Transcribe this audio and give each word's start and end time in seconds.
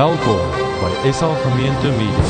Welkom 0.00 0.50
by 0.80 1.12
SA 1.12 1.28
Gemeente 1.42 1.90
Media. 1.92 2.28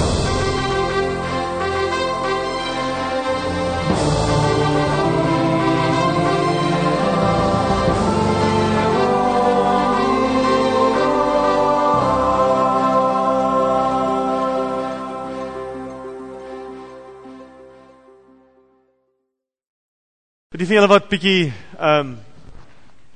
Vir 20.50 20.58
die 20.58 20.66
julle 20.74 20.90
wat 20.90 21.06
bietjie 21.06 21.52
ehm 21.78 22.00
um, 22.00 22.29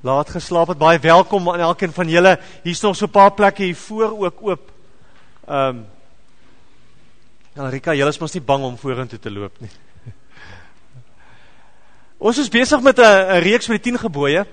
laat 0.05 0.29
geslaap 0.29 0.69
het, 0.69 0.77
baie 0.77 0.99
welkom 1.01 1.47
aan 1.49 1.63
elkeen 1.65 1.93
van 1.93 2.09
julle. 2.09 2.37
Hier's 2.63 2.81
nog 2.81 2.95
so 2.95 3.05
'n 3.05 3.11
paar 3.11 3.33
plekke 3.33 3.63
hier 3.63 3.75
voor 3.75 4.19
ook 4.19 4.37
oop. 4.41 4.71
Ehm 5.47 5.67
um, 5.67 5.85
Ja, 7.55 7.69
Rika, 7.69 7.93
julle 7.93 8.09
is 8.09 8.19
mos 8.19 8.33
nie 8.33 8.41
bang 8.41 8.63
om 8.63 8.77
vorentoe 8.77 9.19
te 9.19 9.31
loop 9.31 9.53
nie. 9.59 9.69
Ons 12.27 12.37
is 12.37 12.49
besig 12.49 12.81
met 12.81 12.99
'n 12.99 13.39
reeks 13.39 13.67
met 13.67 13.83
die 13.83 13.91
10 13.91 13.99
gebooie. 13.99 14.45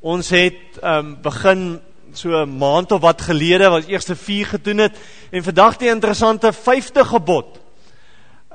Ons 0.00 0.30
het 0.30 0.78
ehm 0.82 0.98
um, 0.98 1.22
begin 1.22 1.80
so 2.12 2.42
'n 2.42 2.58
maand 2.58 2.92
of 2.92 3.00
wat 3.00 3.22
gelede 3.22 3.70
wat 3.70 3.86
eerste 3.86 4.16
4 4.16 4.46
gedoen 4.46 4.78
het 4.78 4.98
en 5.30 5.42
vandag 5.42 5.76
die 5.76 5.88
interessante 5.88 6.52
5de 6.52 7.04
gebod. 7.04 7.60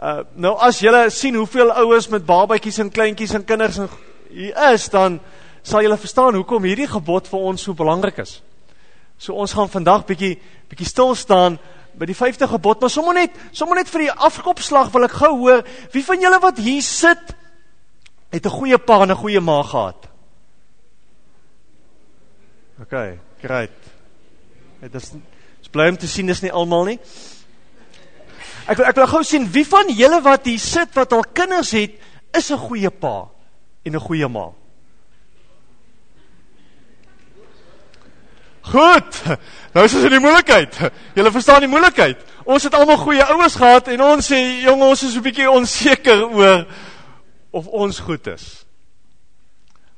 Uh, 0.03 0.19
nou 0.35 0.57
as 0.57 0.79
julle 0.79 1.09
sien 1.09 1.35
hoeveel 1.35 1.71
ouers 1.71 2.07
met 2.07 2.25
babatjies 2.25 2.77
en 2.77 2.91
kleintjies 2.91 3.33
en 3.33 3.45
kinders 3.45 3.77
en 3.77 3.89
hier 4.29 4.73
is, 4.73 4.89
dan 4.89 5.19
sal 5.67 5.83
julle 5.83 5.99
verstaan 5.99 6.37
hoekom 6.39 6.63
hierdie 6.63 6.87
gebod 6.87 7.27
vir 7.27 7.47
ons 7.49 7.65
so 7.67 7.75
belangrik 7.75 8.21
is. 8.23 8.37
So 9.19 9.35
ons 9.35 9.55
gaan 9.57 9.69
vandag 9.71 10.05
bietjie 10.07 10.37
bietjie 10.69 10.87
stil 10.87 11.15
staan 11.17 11.57
by 11.97 12.05
die 12.05 12.15
5de 12.15 12.47
gebod, 12.47 12.81
maar 12.81 12.93
sommer 12.93 13.17
net 13.17 13.35
sommer 13.51 13.79
net 13.79 13.89
vir 13.89 14.05
die 14.05 14.13
afkopslag 14.29 14.91
wil 14.93 15.07
ek 15.07 15.15
gou 15.17 15.31
hoor, 15.41 15.63
wie 15.93 16.03
van 16.05 16.21
julle 16.21 16.39
wat 16.43 16.61
hier 16.61 16.85
sit 16.85 17.33
het 18.31 18.45
'n 18.45 18.57
goeie 18.59 18.77
pa 18.77 19.01
en 19.03 19.11
'n 19.11 19.21
goeie 19.23 19.41
ma 19.41 19.63
gehad? 19.63 20.07
OK, 22.81 23.19
great. 23.41 23.77
Dit 24.81 24.95
is 24.95 25.11
is 25.61 25.67
bly 25.67 25.89
om 25.89 25.97
te 25.97 26.07
sien 26.07 26.27
dis 26.27 26.41
nie 26.41 26.51
almal 26.51 26.85
nie. 26.85 26.99
Ek 28.67 28.79
ek 28.79 28.95
wil 28.95 29.07
gou 29.07 29.23
sien 29.23 29.51
wie 29.51 29.65
van 29.65 29.89
julle 29.89 30.21
wat 30.21 30.45
hier 30.45 30.59
sit 30.59 30.93
wat 30.95 31.11
al 31.13 31.23
kinders 31.23 31.71
het, 31.71 31.91
is 32.33 32.51
'n 32.51 32.57
goeie 32.57 32.89
pa 32.89 33.27
en 33.83 33.95
'n 33.95 33.99
goeie 33.99 34.27
ma. 34.27 34.53
Goed. 38.67 39.21
Nou 39.71 39.85
is 39.85 39.93
ons 39.95 40.03
in 40.03 40.11
die 40.11 40.19
moeilikheid. 40.19 40.75
Julle 41.15 41.31
verstaan 41.31 41.63
die 41.63 41.71
moeilikheid. 41.71 42.19
Ons 42.43 42.65
het 42.67 42.75
almal 42.75 42.99
goeie 42.99 43.23
ouers 43.23 43.55
gehad 43.55 43.87
en 43.93 44.03
ons 44.03 44.27
sê 44.27 44.39
jong 44.65 44.81
ons 44.83 45.03
is 45.03 45.15
'n 45.15 45.23
bietjie 45.23 45.49
onseker 45.49 46.25
oor 46.27 46.65
of 47.51 47.67
ons 47.67 47.99
goed 47.99 48.27
is. 48.27 48.65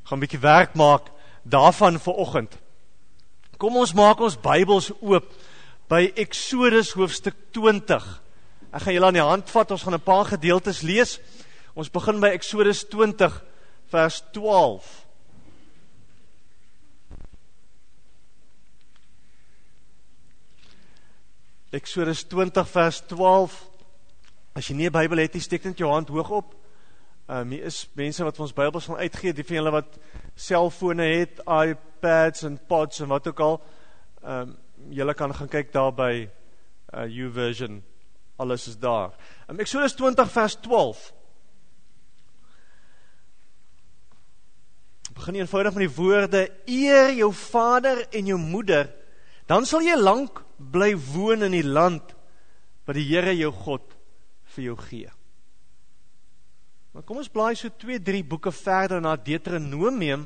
Gaan 0.04 0.18
'n 0.18 0.26
bietjie 0.26 0.42
werk 0.42 0.76
maak 0.76 1.10
daarvan 1.44 2.00
vir 2.00 2.14
oggend. 2.14 2.58
Kom 3.58 3.78
ons 3.78 3.94
maak 3.94 4.20
ons 4.20 4.38
Bybels 4.38 4.92
oop 5.02 5.34
by 5.90 6.12
Eksodus 6.16 6.94
hoofstuk 6.94 7.36
20. 7.52 8.22
Ek 8.72 8.82
gaan 8.82 8.94
julle 8.94 9.06
aan 9.06 9.14
die 9.14 9.22
hand 9.22 9.50
vat. 9.50 9.72
Ons 9.72 9.84
gaan 9.84 9.94
'n 9.94 10.02
paar 10.02 10.26
gedeeltes 10.26 10.82
lees. 10.82 11.20
Ons 11.74 11.90
begin 11.90 12.20
by 12.20 12.28
Eksodus 12.28 12.86
20 12.90 13.44
vers 13.90 14.24
12. 14.32 15.09
Eksodus 21.70 22.24
20 22.26 22.66
vers 22.66 23.00
12. 23.06 23.54
As 24.58 24.68
jy 24.68 24.74
nie 24.76 24.88
'n 24.90 24.92
Bybel 24.92 25.18
het 25.22 25.34
nie, 25.34 25.42
steek 25.42 25.64
net 25.64 25.78
jou 25.78 25.92
hand 25.92 26.10
hoog 26.10 26.30
op. 26.30 26.56
Ehm 27.28 27.42
um, 27.42 27.52
hier 27.52 27.64
is 27.64 27.88
mense 27.94 28.24
wat 28.24 28.40
ons 28.40 28.54
Bybels 28.54 28.86
gaan 28.86 28.98
uitgee, 28.98 29.34
die 29.34 29.44
van 29.44 29.56
julle 29.56 29.72
wat 29.72 30.00
selfone 30.36 31.04
het, 31.04 31.40
iPads 31.46 32.44
en 32.44 32.60
pods 32.68 33.00
en 33.00 33.08
wat 33.08 33.28
ook 33.28 33.40
al. 33.40 33.62
Ehm 34.24 34.42
um, 34.42 34.58
julle 34.90 35.14
kan 35.14 35.36
gaan 35.36 35.48
kyk 35.48 35.72
daar 35.72 35.94
by 35.94 36.30
uh 36.94 37.06
YouVersion. 37.06 37.84
Alles 38.38 38.68
is 38.68 38.78
daar. 38.78 39.14
Ehm 39.48 39.54
um, 39.54 39.60
Eksodus 39.60 39.94
20 39.94 40.32
vers 40.32 40.56
12. 40.56 41.14
Begin 45.14 45.36
eenvoudig 45.36 45.74
met 45.74 45.88
die 45.88 45.96
woorde: 45.96 46.52
Eer 46.66 47.14
jou 47.14 47.34
vader 47.34 48.08
en 48.10 48.26
jou 48.26 48.40
moeder, 48.40 48.90
dan 49.46 49.66
sal 49.66 49.82
jy 49.82 49.96
lank 49.96 50.49
bly 50.60 50.94
woon 50.96 51.48
in 51.48 51.56
die 51.56 51.66
land 51.66 52.16
wat 52.86 52.98
die 52.98 53.08
Here 53.08 53.34
jou 53.38 53.52
God 53.54 53.96
vir 54.56 54.64
jou 54.70 54.76
gee. 54.82 55.10
Maar 56.94 57.06
kom 57.06 57.22
ons 57.22 57.32
blaai 57.32 57.56
so 57.56 57.70
2, 57.70 58.00
3 58.04 58.24
boeke 58.28 58.52
verder 58.52 59.02
na 59.02 59.16
Deuteronomium 59.16 60.26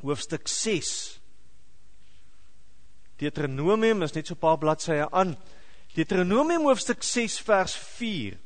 hoofstuk 0.00 0.48
6. 0.48 1.20
Deuteronomium 3.20 4.02
is 4.06 4.14
net 4.14 4.26
so 4.26 4.34
'n 4.34 4.40
paar 4.40 4.56
bladsye 4.58 5.10
aan. 5.10 5.36
Deuteronomium 5.94 6.62
hoofstuk 6.62 7.02
6 7.02 7.40
vers 7.40 7.74
4. 7.76 8.38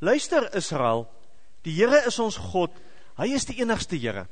Luister 0.00 0.54
Israel, 0.54 1.08
die 1.62 1.74
Here 1.74 2.06
is 2.06 2.18
ons 2.18 2.36
God. 2.36 2.70
Hy 3.18 3.34
is 3.34 3.44
die 3.44 3.60
enigste 3.60 3.96
Here. 3.96 4.28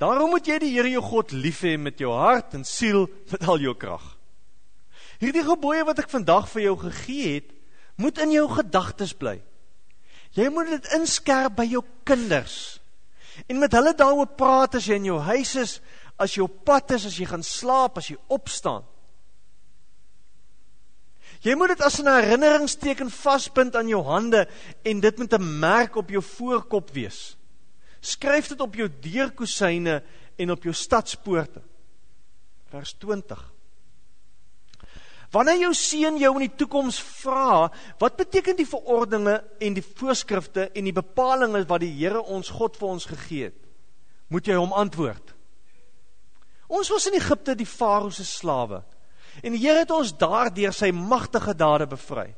Daarom 0.00 0.32
moet 0.32 0.46
jy 0.48 0.56
die 0.62 0.72
Here 0.72 0.88
jou 0.88 1.02
God 1.04 1.34
lief 1.36 1.60
hê 1.66 1.76
met 1.76 2.00
jou 2.00 2.12
hart 2.16 2.56
en 2.56 2.64
siel 2.64 3.04
met 3.28 3.44
al 3.44 3.60
jou 3.60 3.74
krag. 3.76 4.04
Hierdie 5.20 5.44
gebooie 5.44 5.84
wat 5.84 6.00
ek 6.00 6.08
vandag 6.08 6.46
vir 6.48 6.70
jou 6.70 6.76
gegee 6.86 7.34
het, 7.34 7.48
moet 8.00 8.18
in 8.24 8.32
jou 8.32 8.46
gedagtes 8.48 9.12
bly. 9.12 9.36
Jy 10.32 10.46
moet 10.48 10.70
dit 10.72 10.86
inskerp 10.96 11.58
by 11.58 11.66
jou 11.68 11.82
kinders. 12.08 12.78
En 13.44 13.60
met 13.60 13.72
hulle 13.76 13.92
daaroor 13.96 14.30
praat 14.40 14.78
as 14.78 14.86
jy 14.88 14.96
in 14.96 15.10
jou 15.10 15.18
huis 15.26 15.52
is, 15.60 15.74
as 16.20 16.36
jy 16.36 16.46
op 16.46 16.62
pad 16.64 16.94
is, 16.96 17.04
as 17.10 17.18
jy 17.20 17.28
gaan 17.28 17.44
slaap, 17.44 18.00
as 18.00 18.08
jy 18.08 18.16
opstaan. 18.32 18.86
Jy 21.44 21.56
moet 21.56 21.72
dit 21.72 21.82
as 21.84 22.00
'n 22.00 22.08
herinneringsteken 22.08 23.10
vasbind 23.10 23.76
aan 23.76 23.88
jou 23.88 24.02
hande 24.04 24.46
en 24.84 25.00
dit 25.00 25.18
met 25.18 25.32
'n 25.32 25.60
merk 25.60 25.96
op 25.96 26.08
jou 26.08 26.22
voorkop 26.22 26.90
wees. 26.90 27.36
Skryf 28.00 28.48
dit 28.48 28.60
op 28.60 28.74
jou 28.74 28.88
deurkusyne 29.02 30.00
en 30.40 30.50
op 30.50 30.62
jou 30.64 30.74
stadspoorte. 30.74 31.62
Vers 32.70 32.94
20. 33.02 33.40
Wanneer 35.30 35.60
jou 35.62 35.74
seun 35.78 36.16
jou 36.18 36.30
in 36.40 36.48
die 36.48 36.56
toekoms 36.58 36.98
vra, 37.22 37.68
wat 38.02 38.16
beteken 38.18 38.56
die 38.58 38.66
verordeninge 38.66 39.36
en 39.62 39.76
die 39.76 39.84
voorskrifte 39.84 40.70
en 40.74 40.88
die 40.88 40.94
bepalinge 40.94 41.62
wat 41.70 41.84
die 41.84 41.92
Here 41.94 42.22
ons 42.22 42.50
God 42.50 42.78
vir 42.80 42.88
ons 42.88 43.06
gegee 43.06 43.50
het? 43.52 43.60
Moet 44.30 44.50
jy 44.50 44.56
hom 44.58 44.74
antwoord. 44.74 45.36
Ons 46.70 46.90
was 46.90 47.06
in 47.10 47.18
Egipte 47.18 47.54
die 47.58 47.66
Farao 47.66 48.10
se 48.14 48.26
slawe 48.26 48.82
en 49.42 49.54
die 49.54 49.62
Here 49.62 49.84
het 49.84 49.92
ons 49.94 50.10
daardeur 50.18 50.74
sy 50.74 50.90
magtige 50.94 51.54
dade 51.54 51.86
bevry. 51.90 52.32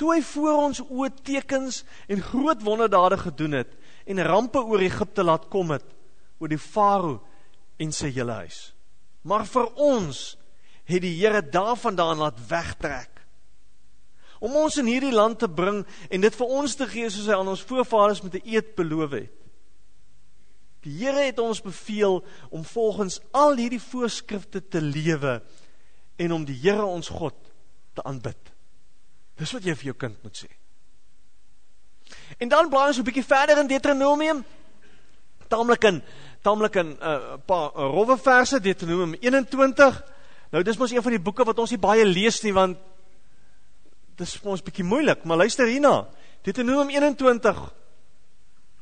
Toe 0.00 0.14
hy 0.14 0.22
voor 0.24 0.62
ons 0.70 0.80
oë 0.80 1.10
tekens 1.20 1.82
en 2.08 2.24
groot 2.24 2.62
wonderdade 2.64 3.18
gedoen 3.20 3.60
het, 3.60 3.74
en 4.06 4.24
rampe 4.26 4.58
oor 4.58 4.82
Egipte 4.82 5.24
laat 5.24 5.48
kom 5.52 5.70
het 5.74 5.86
oor 6.38 6.50
die 6.50 6.60
farao 6.60 7.20
en 7.78 7.92
sy 7.94 8.10
hele 8.10 8.34
huis. 8.44 8.72
Maar 9.22 9.46
vir 9.46 9.68
ons 9.78 10.22
het 10.90 11.02
die 11.02 11.14
Here 11.20 11.42
daarvandaan 11.42 12.18
laat 12.18 12.40
wegtrek 12.48 13.22
om 14.42 14.56
ons 14.58 14.76
in 14.80 14.88
hierdie 14.90 15.14
land 15.14 15.38
te 15.38 15.46
bring 15.46 15.84
en 16.10 16.24
dit 16.24 16.34
vir 16.34 16.54
ons 16.58 16.74
te 16.74 16.88
gee 16.90 17.10
soos 17.14 17.28
hy 17.30 17.36
aan 17.38 17.52
ons 17.52 17.62
voorvaders 17.68 18.24
met 18.24 18.34
'n 18.34 18.48
eed 18.54 18.74
beloof 18.74 19.10
het. 19.10 19.30
Die 20.82 20.96
Here 20.98 21.26
het 21.30 21.38
ons 21.38 21.62
beveel 21.62 22.24
om 22.50 22.64
volgens 22.64 23.20
al 23.30 23.56
hierdie 23.56 23.80
voorskrifte 23.80 24.68
te 24.68 24.80
lewe 24.80 25.42
en 26.16 26.32
om 26.32 26.44
die 26.44 26.58
Here 26.58 26.84
ons 26.84 27.08
God 27.08 27.36
te 27.94 28.02
aanbid. 28.02 28.52
Dis 29.36 29.52
wat 29.52 29.64
jy 29.64 29.74
vir 29.74 29.84
jou 29.84 29.94
kind 29.94 30.22
moet 30.22 30.36
sê. 30.36 30.50
En 32.38 32.48
dan 32.48 32.68
blaai 32.68 32.88
ons 32.88 32.98
'n 32.98 33.02
bietjie 33.02 33.24
verder 33.24 33.58
in 33.58 33.66
Deuteronomium. 33.66 34.44
Taamlik 35.48 35.84
in 35.84 36.02
taamlik 36.42 36.74
in 36.74 36.86
'n 36.86 36.98
uh, 37.00 37.34
paar 37.46 37.70
uh, 37.70 37.86
rowwe 37.94 38.18
verse 38.18 38.60
Deuteronomium 38.60 39.14
21. 39.20 40.04
Nou 40.50 40.62
dis 40.64 40.76
mos 40.76 40.90
een 40.90 41.02
van 41.02 41.10
die 41.10 41.20
boeke 41.20 41.44
wat 41.44 41.58
ons 41.58 41.70
nie 41.70 41.78
baie 41.78 42.04
lees 42.04 42.42
nie 42.42 42.52
want 42.52 42.78
dis 44.16 44.34
vir 44.36 44.50
ons 44.50 44.62
bietjie 44.62 44.84
moeilik, 44.84 45.24
maar 45.24 45.36
luister 45.36 45.66
hierna. 45.66 46.08
Deuteronomium 46.42 46.90
21 46.90 47.72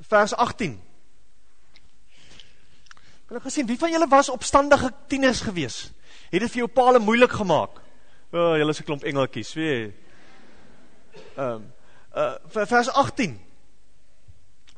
vers 0.08 0.34
18. 0.34 0.80
Kan 3.26 3.36
ek 3.36 3.42
gesien 3.46 3.66
wie 3.66 3.78
van 3.78 3.92
julle 3.92 4.08
was 4.08 4.28
opstandige 4.28 4.90
tieners 5.06 5.40
gewees? 5.40 5.92
Het 6.30 6.40
dit 6.40 6.50
vir 6.50 6.64
jou 6.64 6.68
paal 6.68 6.98
moeilik 6.98 7.30
gemaak? 7.30 7.78
O, 8.32 8.38
oh, 8.38 8.56
julle 8.56 8.70
is 8.70 8.80
'n 8.80 8.84
klomp 8.84 9.04
engeltjies, 9.04 9.54
weet 9.54 9.70
jy. 9.70 9.92
Ehm 11.36 11.54
um, 11.54 11.72
uh 12.14 12.34
vers 12.46 12.88
18. 12.88 13.40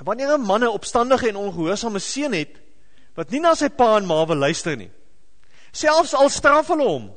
Wanneer 0.04 0.38
'n 0.38 0.40
man 0.40 0.64
'n 0.64 0.68
opstandige 0.68 1.28
en 1.28 1.36
ongehoorsame 1.36 1.98
seun 1.98 2.32
het, 2.32 2.60
wat 3.14 3.30
nie 3.30 3.40
na 3.40 3.54
sy 3.54 3.68
pa 3.68 3.96
en 3.96 4.06
ma 4.06 4.26
wil 4.26 4.36
luister 4.36 4.76
nie. 4.76 4.90
Selfs 5.72 6.14
al 6.14 6.28
straf 6.28 6.68
hulle 6.68 6.84
hom, 6.84 7.12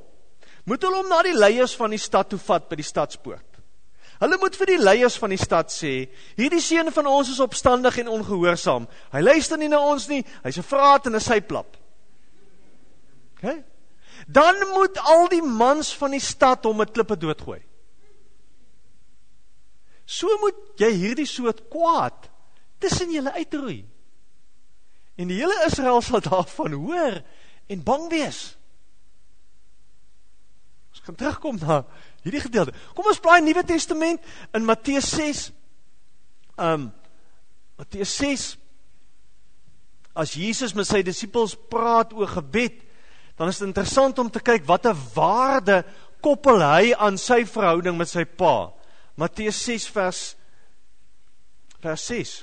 moet 0.65 0.81
hulle 0.81 0.95
hom 0.95 1.09
na 1.09 1.21
die 1.21 1.37
leiers 1.37 1.75
van 1.75 1.89
die 1.89 1.99
stad 1.99 2.29
toe 2.29 2.39
vat 2.39 2.69
by 2.69 2.75
die 2.75 2.87
stadspoort. 2.87 3.55
Hulle 4.19 4.37
moet 4.39 4.55
vir 4.55 4.65
die 4.65 4.79
leiers 4.79 5.17
van 5.19 5.29
die 5.29 5.39
stad 5.41 5.73
sê, 5.73 6.07
hierdie 6.37 6.61
seun 6.63 6.91
van 6.91 7.07
ons 7.11 7.29
is 7.33 7.41
opstandig 7.43 7.97
en 7.99 8.07
ongehoorsaam. 8.07 8.87
Hy 9.11 9.21
luister 9.21 9.59
nie 9.59 9.67
na 9.67 9.79
ons 9.79 10.07
nie, 10.07 10.23
hy's 10.43 10.57
'n 10.57 10.63
vraat 10.63 11.07
en 11.07 11.15
'n 11.15 11.19
syplap. 11.19 11.77
OK? 13.35 13.63
Dan 14.27 14.55
moet 14.73 14.97
al 14.97 15.27
die 15.27 15.41
mans 15.41 15.93
van 15.93 16.11
die 16.11 16.23
stad 16.23 16.63
hom 16.63 16.77
met 16.77 16.91
klippe 16.91 17.17
doodgooi. 17.17 17.61
So 20.05 20.29
moet 20.41 20.57
jy 20.81 20.91
hierdie 20.93 21.27
soort 21.29 21.63
kwaad 21.73 22.29
tussen 22.81 23.11
julle 23.13 23.33
uitroei. 23.33 23.81
En 25.17 25.31
die 25.31 25.39
hele 25.39 25.57
Israel 25.65 26.01
sal 26.05 26.23
daarvan 26.29 26.77
hoor 26.77 27.21
en 27.71 27.85
bang 27.85 28.09
wees. 28.11 28.41
Ons 30.93 31.01
gaan 31.07 31.17
terugkom 31.19 31.57
na 31.59 31.81
hierdie 32.23 32.43
gedeelte. 32.45 32.75
Kom 32.95 33.09
ons 33.09 33.21
blaai 33.21 33.41
Nuwe 33.43 33.65
Testament 33.67 34.21
in 34.53 34.67
Matteus 34.67 35.09
6. 35.17 35.49
Um 36.61 36.91
Matteus 37.75 38.13
6 38.21 38.53
As 40.15 40.31
Jesus 40.31 40.71
met 40.71 40.87
sy 40.87 41.01
disippels 41.03 41.57
praat 41.67 42.13
oor 42.15 42.29
gebed, 42.37 42.79
dan 43.35 43.51
is 43.51 43.59
dit 43.59 43.67
interessant 43.67 44.15
om 44.21 44.29
te 44.31 44.39
kyk 44.39 44.63
watter 44.63 44.95
waarde 45.11 45.81
koppel 46.23 46.63
hy 46.63 46.93
aan 46.95 47.19
sy 47.19 47.41
verhouding 47.43 47.97
met 47.99 48.07
sy 48.07 48.23
pa. 48.23 48.71
Matteus 49.15 49.61
6 49.63 49.87
vers 49.95 50.23
vers 51.85 52.05
6. 52.09 52.33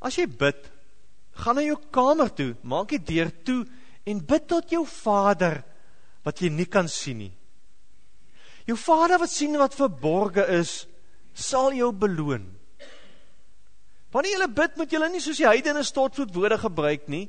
As 0.00 0.16
jy 0.16 0.24
bid, 0.30 0.68
gaan 1.42 1.58
na 1.58 1.64
jou 1.66 1.76
kamer 1.94 2.30
toe, 2.34 2.52
maak 2.62 2.94
die 2.94 3.02
deur 3.10 3.30
toe 3.44 3.62
en 4.08 4.22
bid 4.24 4.46
tot 4.48 4.70
jou 4.72 4.84
Vader 4.88 5.60
wat 6.24 6.40
jy 6.42 6.50
nie 6.54 6.68
kan 6.70 6.88
sien 6.90 7.20
nie. 7.26 7.34
Jou 8.68 8.76
Vader 8.80 9.20
wat 9.20 9.32
sien 9.32 9.56
wat 9.60 9.76
verborge 9.76 10.44
is, 10.58 10.86
sal 11.34 11.74
jou 11.76 11.90
beloon. 11.92 12.46
Wanneer 14.12 14.46
jy 14.46 14.48
bid, 14.56 14.76
moet 14.80 14.92
jy 14.92 15.00
nie 15.12 15.22
soos 15.22 15.40
die 15.40 15.48
heidene 15.48 15.84
stortvloed 15.84 16.32
woorde 16.34 16.58
gebruik 16.60 17.06
nie. 17.12 17.26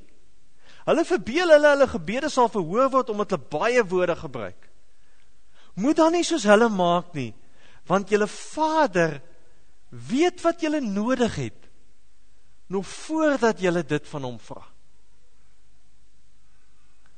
Hulle 0.88 1.04
verbeel 1.06 1.52
hulle 1.52 1.76
hulle 1.76 1.88
gebede 1.92 2.32
sal 2.32 2.48
verhoor 2.52 2.90
word 2.94 3.12
omdat 3.14 3.36
hulle 3.36 3.52
baie 3.52 3.84
woorde 3.84 4.16
gebruik. 4.18 4.69
Moet 5.80 6.00
dan 6.02 6.16
nie 6.16 6.26
soos 6.28 6.44
hulle 6.50 6.68
maak 6.74 7.14
nie, 7.16 7.32
want 7.88 8.12
julle 8.12 8.28
Vader 8.28 9.20
weet 9.90 10.42
wat 10.44 10.62
julle 10.62 10.82
nodig 10.84 11.36
het 11.40 11.70
nog 12.70 12.88
voordat 12.88 13.62
julle 13.64 13.82
dit 13.86 14.08
van 14.08 14.28
hom 14.28 14.38
vra. 14.40 14.62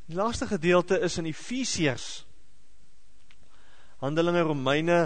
Die 0.08 0.16
laaste 0.16 0.48
gedeelte 0.48 1.00
is 1.04 1.18
in 1.20 1.28
Efesiërs. 1.28 2.06
Handelinge, 4.02 4.42
Romeine, 4.48 5.00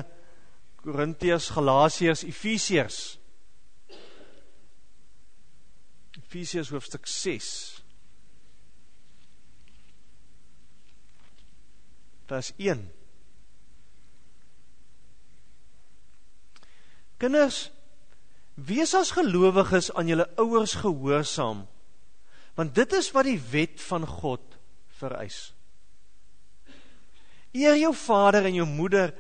Korintiërs, 0.81 1.49
Galasiërs, 1.53 2.23
Efesiërs. 2.25 2.99
Efesiërs 6.21 6.69
hoofstuk 6.73 7.07
6. 7.09 7.49
Vers 12.29 12.53
1. 12.57 12.85
Kinders, 17.17 17.69
wees 18.55 18.93
as 18.95 19.13
gelowiges 19.15 19.91
aan 19.93 20.07
julle 20.07 20.27
ouers 20.41 20.75
gehoorsaam, 20.79 21.65
want 22.55 22.75
dit 22.75 22.93
is 22.95 23.11
wat 23.15 23.27
die 23.27 23.39
wet 23.51 23.81
van 23.87 24.07
God 24.07 24.57
vereis. 24.99 25.53
Eer 27.55 27.77
jou 27.79 27.93
vader 27.95 28.47
en 28.47 28.55
jou 28.59 28.67
moeder 28.67 29.13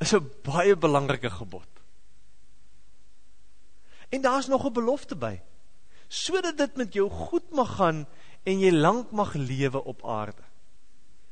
is 0.00 0.12
'n 0.14 0.30
baie 0.44 0.76
belangrike 0.76 1.30
gebod. 1.30 1.68
En 4.08 4.20
daar's 4.20 4.46
nog 4.46 4.64
'n 4.64 4.72
belofte 4.72 5.16
by. 5.16 5.40
Sodat 6.08 6.56
dit 6.56 6.76
met 6.76 6.92
jou 6.92 7.10
goed 7.10 7.50
mag 7.50 7.76
gaan 7.76 8.06
en 8.42 8.60
jy 8.60 8.70
lank 8.70 9.10
mag 9.10 9.34
lewe 9.34 9.84
op 9.84 10.04
aarde. 10.04 10.42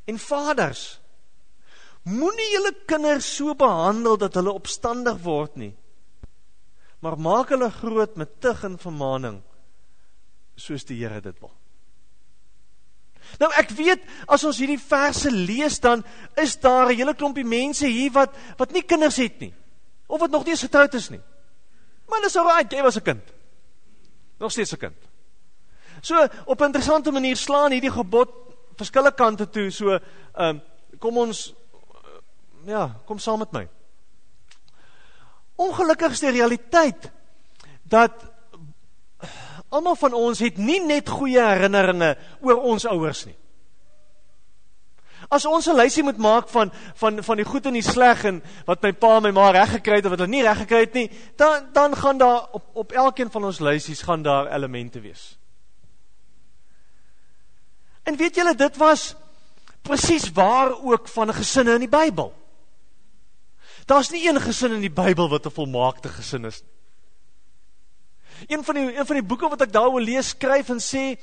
En 0.04 0.18
vaders, 0.18 1.00
moenie 2.02 2.50
julle 2.52 2.74
kinders 2.86 3.36
so 3.36 3.54
behandel 3.54 4.16
dat 4.16 4.34
hulle 4.34 4.52
opstandig 4.52 5.18
word 5.22 5.56
nie. 5.56 5.76
Maar 7.02 7.18
maak 7.18 7.50
hulle 7.50 7.70
groot 7.70 8.14
met 8.16 8.40
tug 8.40 8.62
en 8.64 8.78
vermaaning 8.78 9.40
soos 10.54 10.84
die 10.86 11.00
Here 11.00 11.20
dit 11.20 11.38
wil. 11.42 11.50
Nou 13.40 13.48
ek 13.58 13.72
weet 13.74 14.04
as 14.30 14.44
ons 14.44 14.58
hierdie 14.60 14.80
verse 14.80 15.30
lees 15.30 15.78
dan 15.82 16.04
is 16.38 16.56
daar 16.60 16.90
'n 16.90 16.96
hele 16.96 17.14
klompie 17.14 17.44
mense 17.44 17.86
hier 17.86 18.12
wat 18.12 18.34
wat 18.58 18.72
nie 18.72 18.82
kinders 18.82 19.16
het 19.16 19.40
nie 19.40 19.54
of 20.06 20.20
wat 20.20 20.30
nog 20.30 20.44
nie 20.44 20.52
eens 20.52 20.66
getroud 20.68 20.94
is 20.94 21.08
nie. 21.10 21.22
Maar 22.08 22.20
dis 22.20 22.36
alraai, 22.36 22.66
jy 22.68 22.82
was 22.82 22.96
'n 22.96 23.02
kind. 23.02 23.32
Nog 24.38 24.50
steeds 24.50 24.72
'n 24.72 24.78
kind. 24.78 24.98
So 26.02 26.28
op 26.44 26.60
'n 26.60 26.64
interessante 26.64 27.10
manier 27.10 27.36
slaan 27.36 27.72
hierdie 27.72 27.90
gebod 27.90 28.30
verskillende 28.76 29.16
kante 29.16 29.48
toe. 29.48 29.70
So 29.70 29.90
ehm 29.90 30.02
um, 30.34 30.62
kom 30.98 31.16
ons 31.16 31.54
uh, 31.54 32.66
ja, 32.66 33.00
kom 33.06 33.18
saam 33.18 33.38
met 33.38 33.52
my. 33.52 33.68
Ongelukkig 35.62 36.16
is 36.16 36.24
die 36.24 36.34
realiteit 36.34 37.10
dat 37.82 38.32
Almal 39.72 39.96
van 39.96 40.12
ons 40.12 40.40
het 40.44 40.58
nie 40.60 40.80
net 40.84 41.08
goeie 41.08 41.40
herinneringe 41.40 42.10
oor 42.44 42.58
ons 42.74 42.84
ouers 42.90 43.22
nie. 43.24 43.36
As 45.32 45.46
ons 45.48 45.66
'n 45.68 45.76
lysie 45.76 46.02
moet 46.02 46.18
maak 46.18 46.48
van 46.48 46.72
van 46.94 47.22
van 47.24 47.36
die 47.36 47.44
goed 47.44 47.66
en 47.66 47.72
die 47.72 47.82
sleg 47.82 48.24
en 48.24 48.42
wat 48.66 48.82
my 48.82 48.92
pa 48.92 49.16
en 49.16 49.22
my 49.22 49.30
ma 49.30 49.50
reg 49.50 49.70
gekry 49.70 49.96
het 49.96 50.04
of 50.04 50.10
wat 50.10 50.18
hulle 50.18 50.30
nie 50.30 50.42
reg 50.42 50.58
gekry 50.58 50.80
het 50.80 50.94
nie, 50.94 51.10
dan 51.36 51.72
dan 51.72 51.96
gaan 51.96 52.18
daar 52.18 52.48
op 52.52 52.64
op 52.74 52.92
elkeen 52.92 53.30
van 53.30 53.44
ons 53.44 53.60
lysies 53.60 54.02
gaan 54.02 54.22
daar 54.22 54.52
elemente 54.52 55.00
wees. 55.00 55.38
En 58.02 58.16
weet 58.16 58.34
julle 58.34 58.54
dit 58.54 58.76
was 58.76 59.14
presies 59.82 60.32
waar 60.32 60.82
ook 60.82 61.08
van 61.08 61.34
gesinne 61.34 61.74
in 61.74 61.88
die 61.88 61.88
Bybel. 61.88 62.41
Daar's 63.86 64.10
nie 64.10 64.28
een 64.28 64.40
gesin 64.40 64.72
in 64.72 64.84
die 64.84 64.92
Bybel 64.92 65.28
wat 65.28 65.46
'n 65.46 65.50
volmaakte 65.50 66.08
gesin 66.08 66.44
is. 66.44 66.62
Een 68.46 68.64
van 68.64 68.74
die 68.74 68.98
een 68.98 69.06
van 69.06 69.16
die 69.16 69.26
boeke 69.26 69.48
wat 69.48 69.60
ek 69.60 69.72
daaroor 69.72 70.00
lees 70.00 70.28
skryf 70.28 70.68
en 70.68 70.80
sê 70.80 71.18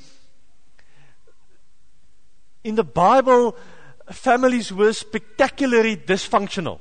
in 2.62 2.74
the 2.74 2.84
Bible 2.84 3.54
families 4.06 4.70
were 4.70 4.92
spectacularly 4.92 5.96
dysfunctional. 5.96 6.80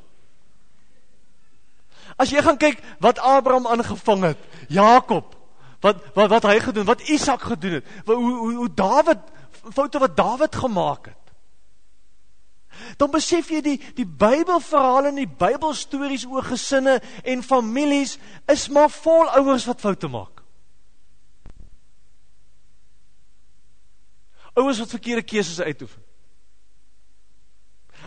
As 2.19 2.29
jy 2.29 2.41
gaan 2.43 2.57
kyk 2.59 2.81
wat 3.00 3.19
Abraham 3.19 3.67
aangevang 3.67 4.24
het, 4.24 4.39
Jakob, 4.67 5.36
wat 5.79 6.03
wat 6.13 6.29
wat 6.29 6.43
hy 6.43 6.59
gedoen, 6.59 6.86
wat 6.86 7.01
Isak 7.07 7.41
gedoen 7.41 7.79
het, 7.79 7.86
hoe 8.05 8.15
hoe 8.15 8.53
hoe 8.55 8.74
Dawid 8.74 9.21
foute 9.71 10.00
wat 10.00 10.17
Dawid 10.17 10.55
gemaak 10.55 11.05
het. 11.05 11.18
Dan 12.98 13.12
besef 13.12 13.50
jy 13.50 13.62
die 13.65 13.77
die 13.95 14.07
Bybelverhale 14.07 15.12
en 15.12 15.21
die 15.21 15.29
Bybelstories 15.29 16.25
oor 16.25 16.45
gesinne 16.48 17.00
en 17.24 17.43
families 17.43 18.17
is 18.51 18.67
maar 18.69 18.89
vol 18.89 19.29
ouers 19.39 19.67
wat 19.69 19.81
foute 19.81 20.09
maak. 20.12 20.43
Ouers 24.59 24.79
wat 24.79 24.95
verkeerde 24.98 25.24
keuses 25.24 25.62
uitoefen. 25.62 26.03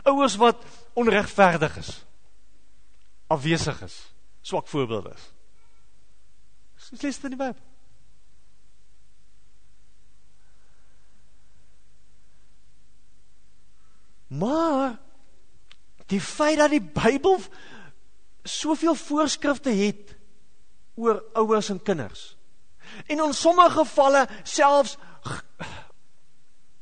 Ouers 0.03 0.37
wat 0.37 0.65
onregverdig 0.93 1.77
is. 1.77 1.93
Afwesig 3.27 3.83
is. 3.83 3.99
Swak 4.41 4.69
voorbeelde 4.69 5.13
is. 5.15 5.29
Dis 6.91 7.03
lees 7.03 7.21
dit 7.21 7.31
in 7.31 7.37
die 7.37 7.45
Bybel. 7.45 7.72
Maar 14.39 14.97
die 16.07 16.21
feit 16.21 16.59
dat 16.59 16.73
die 16.73 16.83
Bybel 16.83 17.41
soveel 18.43 18.95
voorskrifte 18.95 19.71
het 19.71 20.17
oor 20.95 21.23
ouers 21.33 21.69
en 21.69 21.83
kinders. 21.83 22.37
En 23.07 23.19
in 23.19 23.35
sommige 23.35 23.71
gevalle 23.71 24.29
selfs 24.43 24.97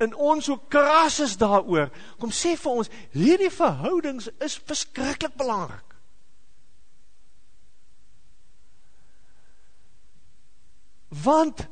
in 0.00 0.14
ons 0.14 0.44
so 0.44 0.56
kras 0.56 1.18
is 1.20 1.36
daaroor. 1.36 1.90
Kom 2.18 2.32
sê 2.32 2.54
vir 2.56 2.80
ons, 2.80 2.90
hierdie 3.12 3.52
verhoudings 3.52 4.30
is 4.40 4.56
verskriklik 4.64 5.34
belangrik. 5.36 5.84
Want 11.10 11.66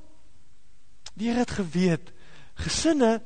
die 1.15 1.31
Here 1.31 1.43
het 1.43 1.55
geweet 1.57 2.13
gesinne 2.59 3.19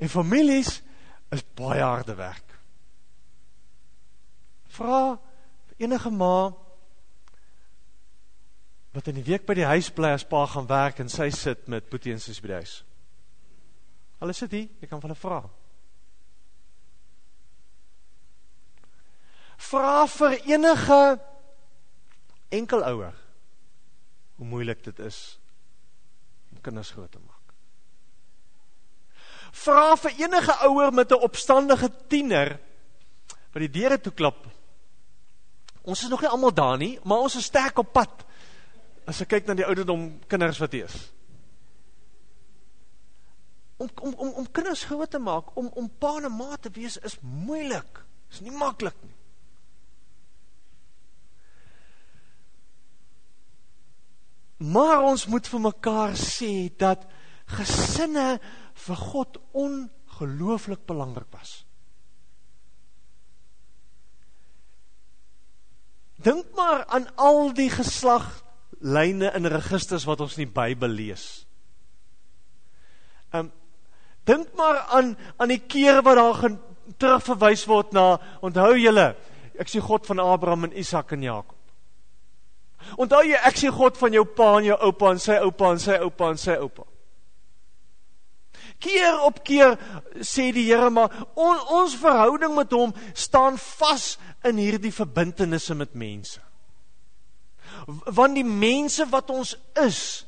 en 0.00 0.08
families 0.08 0.80
is 1.30 1.44
baie 1.54 1.82
harde 1.82 2.14
werk. 2.18 2.56
Vra 4.70 5.18
enige 5.80 6.10
ma 6.10 6.50
wat 8.90 9.06
in 9.06 9.20
die 9.20 9.26
week 9.26 9.46
by 9.46 9.54
die 9.54 9.68
huis 9.70 9.90
bly 9.94 10.10
as 10.16 10.26
pa 10.26 10.42
gaan 10.50 10.68
werk 10.70 10.98
en 11.00 11.10
sy 11.10 11.30
sit 11.34 11.68
met 11.70 11.88
Boetie 11.90 12.12
en 12.12 12.22
Sussie 12.22 12.42
by 12.42 12.52
die 12.52 12.60
huis. 12.62 12.76
Hulle 14.20 14.34
sit 14.36 14.52
hier, 14.52 14.68
jy 14.82 14.88
kan 14.90 15.00
van 15.00 15.12
hulle 15.12 15.20
vra. 15.20 15.40
Vra 19.70 20.06
vir 20.10 20.38
enige 20.50 21.00
enkel 22.60 22.84
ouer 22.90 23.16
hoe 24.40 24.48
moeilik 24.48 24.82
dit 24.84 25.04
is 25.06 25.20
om 26.50 26.60
kinders 26.64 26.90
groot 26.96 27.12
te 27.12 27.20
maak. 27.22 27.39
Vra 29.52 29.96
vir 29.96 30.14
enige 30.22 30.54
ouer 30.66 30.92
met 30.92 31.10
'n 31.10 31.22
opstandige 31.22 31.90
tiener 32.08 32.58
wat 33.52 33.60
die 33.60 33.70
deure 33.70 34.00
toe 34.00 34.12
klap. 34.12 34.46
Ons 35.82 36.02
is 36.02 36.08
nog 36.08 36.20
nie 36.20 36.28
almal 36.28 36.54
daar 36.54 36.76
nie, 36.76 36.98
maar 37.04 37.18
ons 37.18 37.36
is 37.36 37.44
sterk 37.44 37.78
op 37.78 37.92
pad. 37.92 38.24
As 39.06 39.20
ek 39.20 39.28
kyk 39.28 39.46
na 39.46 39.54
die 39.54 39.66
ouderdom 39.66 40.20
kinders 40.28 40.58
wat 40.58 40.72
hier 40.72 40.84
is. 40.84 41.12
Om 43.80 43.88
om 44.00 44.14
om 44.14 44.28
om 44.28 44.50
kinders 44.50 44.84
groot 44.84 45.10
te 45.10 45.18
maak, 45.18 45.56
om 45.56 45.70
om 45.74 45.88
pa 45.98 46.16
en 46.20 46.36
ma 46.36 46.56
te 46.56 46.70
wees 46.70 46.96
is 46.96 47.16
moeilik. 47.20 48.04
Is 48.30 48.40
nie 48.40 48.52
maklik 48.52 48.94
nie. 49.02 49.16
Maar 54.60 55.06
ons 55.08 55.24
moet 55.26 55.46
vir 55.48 55.60
mekaar 55.64 56.12
sê 56.20 56.68
dat 56.76 57.06
gesinne 57.56 58.36
vir 58.86 58.96
God 58.96 59.38
ongelooflik 59.52 60.86
belangrik 60.88 61.28
was. 61.34 61.60
Dink 66.20 66.52
maar 66.56 66.84
aan 66.92 67.06
al 67.16 67.52
die 67.56 67.70
geslaglyne 67.72 69.32
in 69.36 69.48
registers 69.48 70.04
wat 70.08 70.20
ons 70.20 70.36
in 70.36 70.44
die 70.44 70.54
Bybel 70.54 70.92
lees. 70.92 71.46
Um 73.32 73.52
dink 74.28 74.52
maar 74.54 74.82
aan 74.94 75.14
aan 75.40 75.50
die 75.50 75.62
kere 75.64 76.02
wat 76.04 76.18
daar 76.18 76.58
terugverwys 77.00 77.64
word 77.66 77.94
na 77.96 78.04
onthou 78.44 78.74
julle 78.76 79.14
ek 79.60 79.70
sê 79.72 79.80
God 79.80 80.06
van 80.06 80.20
Abraham 80.22 80.68
en 80.68 80.76
Isak 80.76 81.14
en 81.16 81.24
Jakob. 81.24 81.56
Onthou 83.00 83.22
jy 83.24 83.40
ek 83.48 83.58
sê 83.60 83.72
God 83.72 83.96
van 84.00 84.14
jou 84.14 84.24
pa 84.36 84.52
en 84.58 84.68
jou 84.68 84.76
oupa 84.88 85.14
en 85.14 85.20
sy 85.20 85.36
oupa 85.40 85.72
en 85.72 85.80
sy 85.80 85.96
oupa 86.04 86.30
en 86.34 86.40
sy 86.40 86.56
oupa. 86.60 86.89
Keer 88.80 89.20
op 89.26 89.42
keer 89.44 89.76
sê 90.24 90.48
die 90.56 90.66
Here 90.70 90.90
maar 90.90 91.12
on, 91.34 91.58
ons 91.82 91.96
verhouding 92.00 92.54
met 92.56 92.72
hom 92.72 92.94
staan 93.12 93.58
vas 93.60 94.14
in 94.48 94.56
hierdie 94.56 94.94
verbintenisse 94.94 95.76
met 95.76 95.92
mense. 95.92 96.40
Want 98.08 98.38
die 98.38 98.46
mense 98.46 99.06
wat 99.12 99.30
ons 99.30 99.54
is 99.84 100.26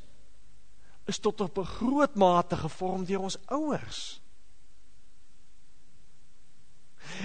is 1.10 1.18
tot 1.18 1.40
op 1.40 1.58
'n 1.58 1.66
groot 1.66 2.14
mate 2.14 2.56
gevorm 2.56 3.04
deur 3.04 3.26
ons 3.26 3.38
ouers. 3.46 4.20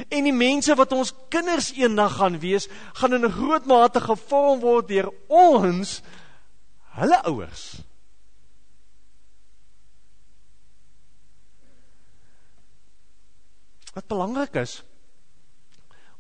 En 0.10 0.24
die 0.24 0.34
mense 0.34 0.76
wat 0.76 0.92
ons 0.92 1.14
kinders 1.30 1.72
eendag 1.74 2.16
gaan 2.18 2.40
wees, 2.40 2.68
gaan 2.94 3.14
in 3.14 3.26
'n 3.26 3.32
groot 3.32 3.66
mate 3.66 4.02
gevorm 4.02 4.60
word 4.60 4.88
deur 4.88 5.12
ons 5.28 6.02
hulle 6.98 7.24
ouers. 7.24 7.87
Wat 13.98 14.06
belangrik 14.08 14.54
is, 14.62 14.84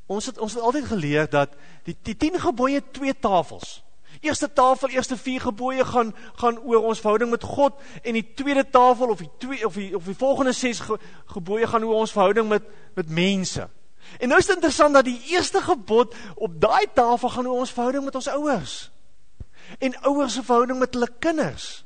ons 0.09 0.25
het 0.25 0.39
ons 0.41 0.53
het 0.55 0.63
altyd 0.65 0.87
geleer 0.89 1.27
dat 1.29 1.51
die 1.85 1.93
die 2.07 2.15
10 2.17 2.39
gebooie 2.41 2.81
twee 2.91 3.13
tafels. 3.13 3.83
Eerste 4.25 4.49
tafel, 4.49 4.89
eerste 4.89 5.17
4 5.17 5.41
gebooie 5.41 5.85
gaan 5.85 6.09
gaan 6.41 6.57
oor 6.57 6.87
ons 6.89 7.03
verhouding 7.03 7.29
met 7.29 7.43
God 7.43 7.77
en 8.01 8.17
die 8.17 8.25
tweede 8.33 8.63
tafel 8.69 9.13
of 9.13 9.21
die 9.21 9.29
twee 9.37 9.65
of 9.65 9.77
die 9.77 9.91
of 9.95 10.09
die 10.09 10.17
volgende 10.17 10.55
6 10.57 10.79
ge, 10.87 10.97
gebooie 11.35 11.67
gaan 11.69 11.85
oor 11.85 12.01
ons 12.01 12.15
verhouding 12.17 12.49
met 12.49 12.65
met 12.95 13.09
mense. 13.09 13.69
En 14.17 14.33
nou 14.33 14.39
is 14.39 14.49
dit 14.49 14.55
interessant 14.55 14.97
dat 14.97 15.05
die 15.05 15.21
eerste 15.35 15.61
gebod 15.61 16.15
op 16.35 16.57
daai 16.61 16.87
tafel 16.93 17.29
gaan 17.29 17.47
oor 17.47 17.59
ons 17.67 17.75
verhouding 17.77 18.05
met 18.09 18.15
ons 18.15 18.31
ouers. 18.39 18.77
En 19.77 20.01
ouers 20.01 20.33
se 20.33 20.43
verhouding 20.43 20.79
met 20.79 20.93
hulle 20.97 21.11
kinders. 21.19 21.85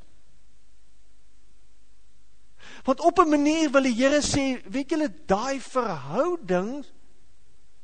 Want 2.82 3.00
op 3.00 3.18
'n 3.18 3.28
manier 3.28 3.70
wil 3.70 3.82
die 3.82 3.94
Here 3.94 4.20
sê, 4.22 4.62
weet 4.70 4.90
julle, 4.90 5.08
daai 5.26 5.60
verhouding 5.60 6.84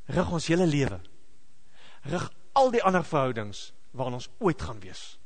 rig 0.04 0.30
ons 0.30 0.46
hele 0.46 0.66
lewe. 0.66 1.00
Rig 2.02 2.32
al 2.52 2.70
die 2.70 2.82
ander 2.82 3.04
verhoudings 3.04 3.72
waarin 3.90 4.14
ons 4.14 4.30
ooit 4.38 4.62
gaan 4.62 4.80
wees. 4.80 5.18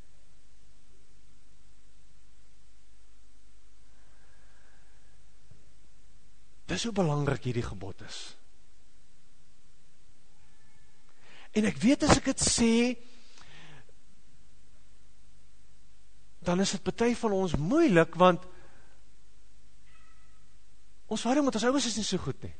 Dis 6.67 6.85
hoe 6.85 6.93
belangrik 6.93 7.45
hierdie 7.45 7.67
gebod 7.67 8.00
is. 8.07 8.21
En 11.52 11.69
ek 11.69 11.76
weet 11.83 12.07
as 12.07 12.17
ek 12.17 12.31
dit 12.33 12.45
sê, 12.45 12.75
dan 16.43 16.61
is 16.64 16.73
dit 16.75 16.83
party 16.83 17.12
van 17.14 17.35
ons 17.37 17.57
moeilik 17.61 18.17
want 18.19 18.47
Ons 21.12 21.21
verhouding 21.21 21.45
met 21.45 21.59
ons 21.59 21.66
ouers 21.69 21.88
is 21.90 21.99
nie 21.99 22.07
so 22.07 22.21
goed 22.23 22.38
nie. 22.47 22.54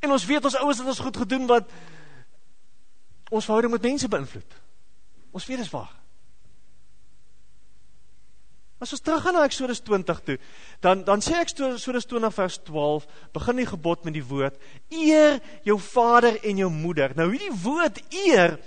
En 0.00 0.14
ons 0.14 0.24
weet 0.26 0.46
ons 0.48 0.56
ouers 0.62 0.80
het 0.80 0.88
ons 0.94 1.02
goed 1.06 1.18
gedoen 1.24 1.44
wat 1.50 1.68
ons 3.28 3.44
verhouding 3.44 3.74
met 3.74 3.90
mense 3.90 4.08
beïnvloed. 4.08 4.56
Ons 5.36 5.46
weet 5.50 5.62
is 5.64 5.72
waar. 5.74 5.92
As 8.82 8.92
ons 8.92 9.04
teruggaan 9.04 9.36
na 9.36 9.44
Eksodus 9.46 9.80
20 9.86 10.22
toe, 10.26 10.36
dan 10.84 11.04
dan 11.06 11.22
sê 11.24 11.38
Eksodus 11.40 12.08
20 12.10 12.34
vers 12.34 12.56
12, 12.66 13.06
begin 13.36 13.60
die 13.62 13.68
gebod 13.68 14.04
met 14.04 14.16
die 14.16 14.24
woord: 14.24 14.56
Eer 14.92 15.38
jou 15.64 15.78
vader 15.80 16.40
en 16.42 16.64
jou 16.64 16.70
moeder. 16.72 17.14
Nou 17.16 17.30
hierdie 17.30 17.54
woord 17.64 18.00
eer 18.24 18.58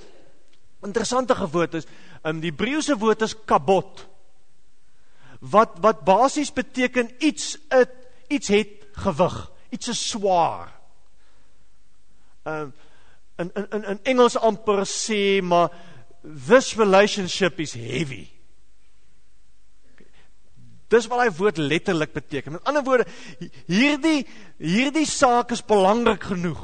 interessante 0.86 1.36
gewoord 1.36 1.82
is, 1.82 1.89
in 2.25 2.39
die 2.41 2.53
Hebreëse 2.53 2.96
woord 2.98 3.25
is 3.27 3.36
kabot. 3.50 4.06
Wat 5.41 5.77
wat 5.84 6.06
basies 6.08 6.53
beteken 6.53 7.12
iets 7.20 7.58
'n 7.70 7.97
iets 8.28 8.48
het 8.48 8.88
gewig, 8.92 9.36
iets 9.70 9.88
is 9.88 10.10
swaar. 10.10 10.72
Um, 12.44 12.74
in, 13.38 13.52
in, 13.54 13.84
in 13.84 14.00
Engels 14.04 14.38
amper 14.38 14.86
sê, 14.90 15.42
maar 15.44 15.70
this 16.48 16.76
relationship 16.76 17.60
is 17.60 17.76
heavy. 17.78 18.26
Dis 20.88 21.10
wat 21.12 21.26
hy 21.26 21.32
woord 21.36 21.60
letterlik 21.60 22.14
beteken. 22.16 22.56
Met 22.56 22.70
ander 22.70 22.84
woorde, 22.88 23.06
hierdie, 23.68 24.24
hierdie 24.64 25.06
saak 25.10 25.52
is 25.52 25.66
belangrik 25.68 26.30
genoeg. 26.32 26.62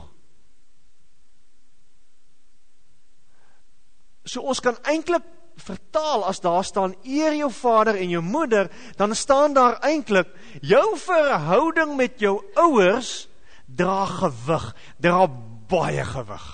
So 4.24 4.46
ons 4.48 4.63
kan 4.63 4.79
eindelijk 4.88 5.27
vertaal 5.55 6.25
as 6.25 6.39
daar 6.39 6.63
staan 6.63 6.95
eer 7.03 7.36
jou 7.36 7.51
vader 7.51 7.95
en 7.95 8.10
jou 8.10 8.24
moeder, 8.24 8.72
dan 8.98 9.15
staan 9.15 9.53
daar 9.53 9.79
eintlik 9.81 10.29
jou 10.62 10.98
verhouding 10.98 11.95
met 11.95 12.19
jou 12.19 12.41
ouers 12.53 13.27
dra 13.65 14.05
gewig, 14.05 14.75
dra 14.98 15.27
baie 15.69 16.03
gewig. 16.05 16.48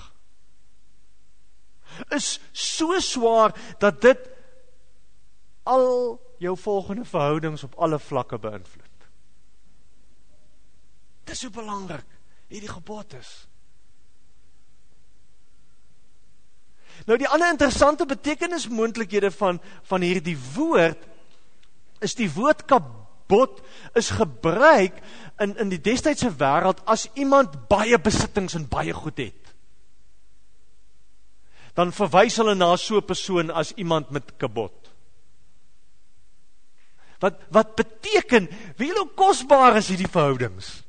Is 2.08 2.38
so 2.52 3.00
swaar 3.00 3.54
dat 3.78 4.00
dit 4.00 4.28
al 5.68 6.20
jou 6.40 6.56
volgende 6.56 7.04
verhoudings 7.04 7.64
op 7.64 7.74
alle 7.76 7.98
vlakke 7.98 8.38
beïnvloed. 8.38 8.86
Dis 11.28 11.44
so 11.44 11.52
belangrik 11.54 12.06
hierdie 12.50 12.72
gebod 12.72 13.14
is. 13.14 13.49
Nou 17.06 17.16
die 17.18 17.28
ander 17.28 17.50
interessante 17.52 18.06
betekenismoontlikhede 18.06 19.30
van 19.30 19.60
van 19.88 20.04
hierdie 20.04 20.38
woord 20.54 21.06
is 22.04 22.16
die 22.16 22.28
woord 22.32 22.64
kabot 22.68 23.60
is 23.98 24.10
gebruik 24.16 24.98
in 25.40 25.56
in 25.56 25.72
die 25.72 25.80
destydse 25.80 26.32
wêreld 26.40 26.82
as 26.84 27.08
iemand 27.14 27.68
baie 27.68 27.98
besittings 27.98 28.56
en 28.58 28.68
baie 28.68 28.92
goed 28.96 29.22
het. 29.22 29.54
Dan 31.74 31.94
verwys 31.94 32.36
hulle 32.40 32.54
na 32.54 32.74
so 32.76 32.98
'n 32.98 33.06
persoon 33.06 33.50
as 33.50 33.72
iemand 33.76 34.10
met 34.10 34.36
kabot. 34.36 34.90
Wat 37.20 37.40
wat 37.52 37.74
beteken 37.76 38.48
wie 38.76 38.92
hoe 38.92 39.08
kosbaar 39.14 39.76
is 39.76 39.88
hierdie 39.88 40.08
verhoudings? 40.08 40.82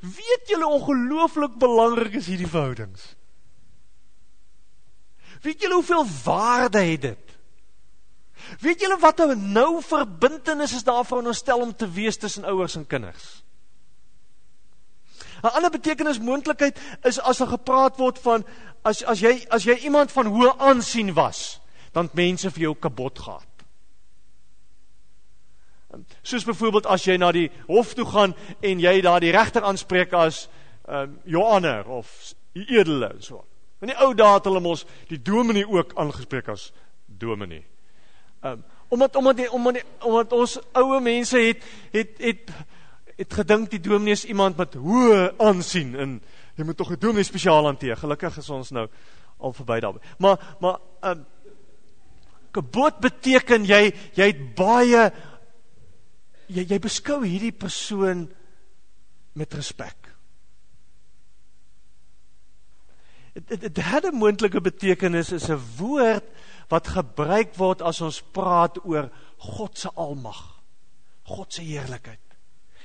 Weet 0.00 0.48
julle 0.48 0.66
ongelooflik 0.66 1.58
belangrik 1.58 2.14
is 2.14 2.26
hierdie 2.26 2.50
verhoudings? 2.50 3.14
Weet 5.42 5.60
julle 5.60 5.74
hoeveel 5.74 6.06
waarde 6.24 6.78
het 6.78 7.00
dit? 7.00 7.18
Weet 8.60 8.80
julle 8.80 8.98
wat 8.98 9.20
'n 9.20 9.52
nou 9.52 9.82
verbintenis 9.82 10.74
is 10.74 10.84
daar 10.84 11.04
veronderstel 11.04 11.60
om 11.60 11.76
te 11.76 11.90
wees 11.90 12.16
tussen 12.16 12.44
ouers 12.44 12.74
en 12.74 12.86
kinders? 12.86 13.42
'n 15.42 15.46
Ander 15.46 15.70
betekenis 15.70 16.20
moontlikheid 16.20 16.78
is 17.02 17.20
as 17.20 17.38
daar 17.38 17.48
gepraat 17.48 17.96
word 17.96 18.18
van 18.18 18.44
as 18.82 19.04
as 19.04 19.20
jy 19.20 19.46
as 19.48 19.64
jy 19.64 19.74
iemand 19.74 20.12
van 20.12 20.26
hoë 20.26 20.58
aansien 20.58 21.14
was, 21.14 21.60
dan 21.92 22.04
het 22.04 22.14
mense 22.14 22.50
vir 22.50 22.60
jou 22.60 22.74
kapot 22.74 23.18
gehad. 23.18 23.46
Soos 26.22 26.44
byvoorbeeld 26.44 26.86
as 26.86 27.04
jy 27.04 27.16
na 27.16 27.32
die 27.32 27.50
hof 27.66 27.94
toe 27.94 28.06
gaan 28.06 28.34
en 28.60 28.80
jy 28.80 29.00
daar 29.00 29.20
die 29.20 29.32
regter 29.34 29.62
aanspreek 29.62 30.12
as 30.12 30.48
ehm 30.88 31.02
um, 31.02 31.20
Johanner 31.24 31.88
of 31.88 32.34
edele 32.52 33.06
en 33.06 33.22
so. 33.22 33.44
In 33.82 33.90
die 33.90 33.98
ou 33.98 34.12
dae 34.14 34.36
het 34.36 34.46
hulle 34.46 34.62
mos 34.62 34.84
die 35.10 35.18
dominee 35.18 35.66
ook 35.66 35.96
aangespreek 35.98 36.48
as 36.52 36.70
dominee. 37.06 37.64
Ehm 38.42 38.60
um, 38.60 38.64
omdat 38.92 39.16
omdat 39.16 39.36
die, 39.36 39.50
omdat, 39.50 39.74
die, 39.74 39.82
omdat 40.04 40.32
ons 40.36 40.58
oue 40.76 41.00
mense 41.00 41.38
het 41.38 41.62
het 41.92 42.18
het 42.20 42.50
het 43.16 43.34
gedink 43.34 43.70
die 43.70 43.80
dominee 43.80 44.12
is 44.12 44.24
iemand 44.28 44.56
met 44.60 44.74
hoë 44.76 45.30
aansien 45.40 45.94
en 45.96 46.18
jy 46.60 46.64
moet 46.64 46.76
tog 46.76 46.90
'n 46.92 47.00
dominee 47.00 47.24
spesiaal 47.24 47.64
hanteer. 47.64 47.96
Gelukkig 47.96 48.36
is 48.36 48.50
ons 48.50 48.70
nou 48.70 48.88
al 49.38 49.52
verby 49.52 49.80
daarby. 49.80 49.98
Maar 50.18 50.56
maar 50.60 50.78
ehm 51.00 51.18
um, 51.18 51.26
gebod 52.52 53.00
beteken 53.00 53.64
jy 53.64 53.94
jy 54.12 54.26
het 54.26 54.54
baie 54.54 55.12
jy 56.46 56.66
jy 56.68 56.78
beskou 56.78 57.24
hierdie 57.24 57.52
persoon 57.52 58.28
met 59.32 59.54
respek. 59.54 60.01
Het 63.32 64.04
'n 64.04 64.14
moontlike 64.14 64.60
betekenis 64.60 65.32
is 65.32 65.48
'n 65.48 65.60
woord 65.76 66.24
wat 66.68 66.88
gebruik 66.88 67.54
word 67.54 67.82
as 67.82 68.00
ons 68.00 68.22
praat 68.22 68.84
oor 68.84 69.10
God 69.36 69.78
se 69.78 69.90
almag. 69.94 70.62
God 71.22 71.52
se 71.52 71.62
heerlikheid. 71.62 72.20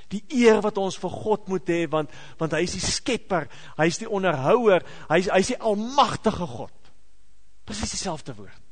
Die 0.08 0.24
eer 0.28 0.60
wat 0.60 0.78
ons 0.78 0.96
vir 0.98 1.10
God 1.10 1.48
moet 1.48 1.68
hê 1.68 1.88
want 1.88 2.10
want 2.38 2.52
hy 2.52 2.62
is 2.64 2.72
die 2.72 2.80
skepper, 2.80 3.48
hy 3.76 3.86
is 3.86 3.98
die 3.98 4.08
onderhouer, 4.08 4.84
hy 5.08 5.18
is 5.18 5.28
hy 5.28 5.38
is 5.38 5.52
die 5.52 5.60
almagtige 5.60 6.46
God. 6.46 6.72
Presies 7.64 7.90
dieselfde 7.90 8.34
woord. 8.34 8.62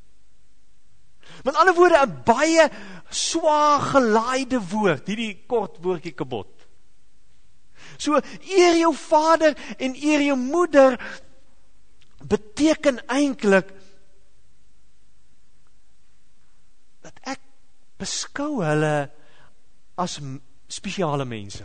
Met 1.44 1.56
ander 1.56 1.74
woorde 1.74 2.06
'n 2.06 2.22
baie 2.24 2.70
swaar 3.10 3.80
gelaaide 3.80 4.60
woord, 4.70 5.06
hierdie 5.06 5.44
kort 5.46 5.76
woordjie 5.82 6.14
kabot. 6.14 6.52
So 7.98 8.20
eer 8.48 8.76
jou 8.76 8.94
vader 8.94 9.56
en 9.78 9.94
eer 9.94 10.20
jou 10.20 10.36
moeder 10.36 10.96
beteken 12.24 13.02
eintlik 13.06 13.72
dat 17.04 17.18
ek 17.22 17.42
beskou 18.00 18.62
hulle 18.64 19.08
as 19.96 20.18
spesiale 20.68 21.24
mense. 21.28 21.64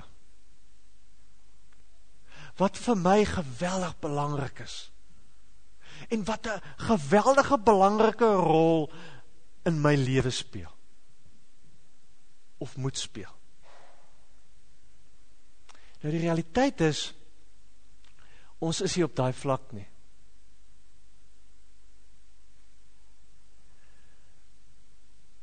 Wat 2.60 2.77
vir 2.77 2.98
my 3.00 3.20
geweldig 3.25 3.96
belangrik 4.03 4.62
is. 4.63 4.91
En 6.10 6.24
wat 6.25 6.48
'n 6.48 6.62
geweldige 6.77 7.58
belangrike 7.58 8.31
rol 8.34 8.91
in 9.65 9.81
my 9.81 9.96
lewe 9.96 10.29
speel. 10.29 10.72
Of 12.58 12.77
moet 12.77 12.98
speel. 12.98 13.34
Nou 16.01 16.13
die 16.13 16.22
realiteit 16.22 16.81
is 16.81 17.13
ons 18.60 18.81
is 18.81 18.96
nie 18.96 19.05
op 19.05 19.15
daai 19.15 19.34
vlak 19.34 19.72
nie. 19.72 19.88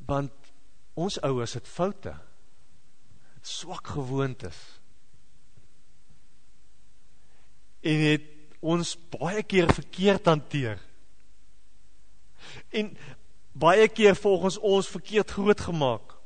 Want 0.08 0.52
ons 0.98 1.20
ouers 1.22 1.54
het 1.54 1.68
foute. 1.68 2.14
Swak 3.44 3.92
gewoontes. 3.94 4.56
En 7.84 8.04
het 8.08 8.26
ons 8.58 8.96
baie 9.12 9.44
keer 9.46 9.70
verkeerd 9.72 10.26
hanteer. 10.26 10.80
En 12.74 12.90
baie 13.52 13.88
keer 13.88 14.16
volgens 14.16 14.58
ons 14.58 14.88
verkeerd 14.88 15.36
groot 15.36 15.60
gemaak 15.60 16.18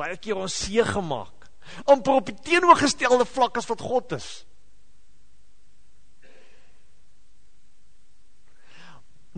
baie 0.00 0.16
keer 0.16 0.38
ons 0.40 0.60
seer 0.64 0.88
gemaak 0.88 1.48
amper 1.90 2.16
op 2.18 2.30
die 2.30 2.38
teenoorgestelde 2.46 3.26
vlak 3.28 3.58
as 3.60 3.68
wat 3.68 3.82
God 3.84 4.14
is. 4.16 4.28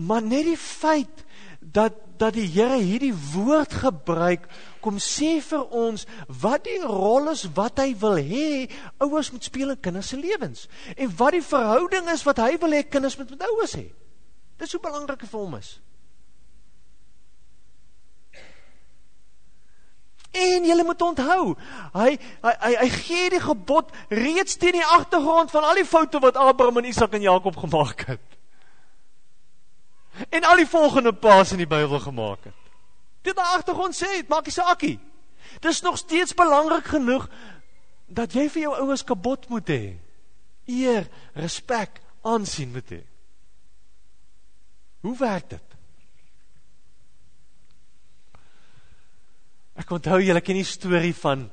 Maar 0.01 0.23
net 0.25 0.47
die 0.47 0.57
feit 0.57 1.22
dat 1.71 1.93
dat 2.17 2.35
die 2.37 2.47
Here 2.47 2.77
hierdie 2.77 3.13
woord 3.33 3.73
gebruik 3.83 4.45
kom 4.83 4.99
sê 5.01 5.37
vir 5.43 5.63
ons 5.75 6.05
wat 6.41 6.65
die 6.67 6.79
rol 6.83 7.31
is 7.31 7.45
wat 7.57 7.81
hy 7.81 7.93
wil 7.99 8.19
hê 8.19 8.67
ouers 9.03 9.31
moet 9.33 9.47
speel 9.49 9.73
in 9.73 9.81
kinders 9.81 10.11
se 10.13 10.19
lewens 10.19 10.67
en 10.95 11.15
wat 11.17 11.35
die 11.35 11.45
verhouding 11.45 12.11
is 12.13 12.25
wat 12.27 12.43
hy 12.43 12.53
wil 12.61 12.75
hê 12.75 12.83
kinders 12.87 13.17
moet 13.19 13.33
met 13.33 13.47
ouers 13.49 13.75
hê. 13.79 13.87
Dis 14.61 14.71
so 14.71 14.83
belangrik 14.83 15.25
vir 15.25 15.39
hom 15.39 15.57
is. 15.57 15.73
En 20.33 20.65
jy 20.65 20.75
moet 20.81 21.01
onthou, 21.05 21.51
hy 21.93 22.11
hy 22.41 22.53
hy, 22.61 22.71
hy 22.79 22.87
gee 22.95 23.33
die 23.35 23.41
gebod 23.41 23.91
reeds 24.09 24.57
teen 24.57 24.79
die 24.79 24.87
agtergrond 24.95 25.51
van 25.53 25.67
al 25.69 25.77
die 25.77 25.85
foute 25.85 26.21
wat 26.23 26.39
Abraham 26.41 26.81
en 26.81 26.89
Isak 26.89 27.13
en 27.13 27.25
Jakob 27.25 27.59
gemaak 27.61 28.07
het 28.09 28.39
en 30.29 30.43
al 30.43 30.61
die 30.61 30.69
volgende 30.69 31.13
paas 31.13 31.51
in 31.51 31.61
die 31.63 31.69
Bybel 31.69 31.99
gemaak 31.99 32.43
het. 32.43 32.59
Dit 33.23 33.35
daar 33.35 33.55
agtergrond 33.57 33.95
sê, 33.95 34.09
dit 34.19 34.29
maak 34.29 34.45
nie 34.45 34.53
saakie. 34.53 34.97
Dis 35.63 35.81
nog 35.81 35.97
steeds 35.97 36.33
belangrik 36.33 36.85
genoeg 36.91 37.29
dat 38.07 38.33
jy 38.35 38.47
vir 38.51 38.65
jou 38.67 38.73
ouers 38.83 39.03
kabot 39.07 39.47
moet 39.49 39.69
hê. 39.69 39.83
Eer, 40.69 41.07
respek, 41.39 42.01
aansien 42.21 42.71
moet 42.71 42.89
hê. 42.91 43.01
Hoe 45.03 45.15
werk 45.19 45.49
dit? 45.49 45.77
Ek 49.79 49.91
onthou 49.91 50.19
julle 50.21 50.41
ken 50.45 50.59
die 50.59 50.67
storie 50.67 51.15
van 51.17 51.47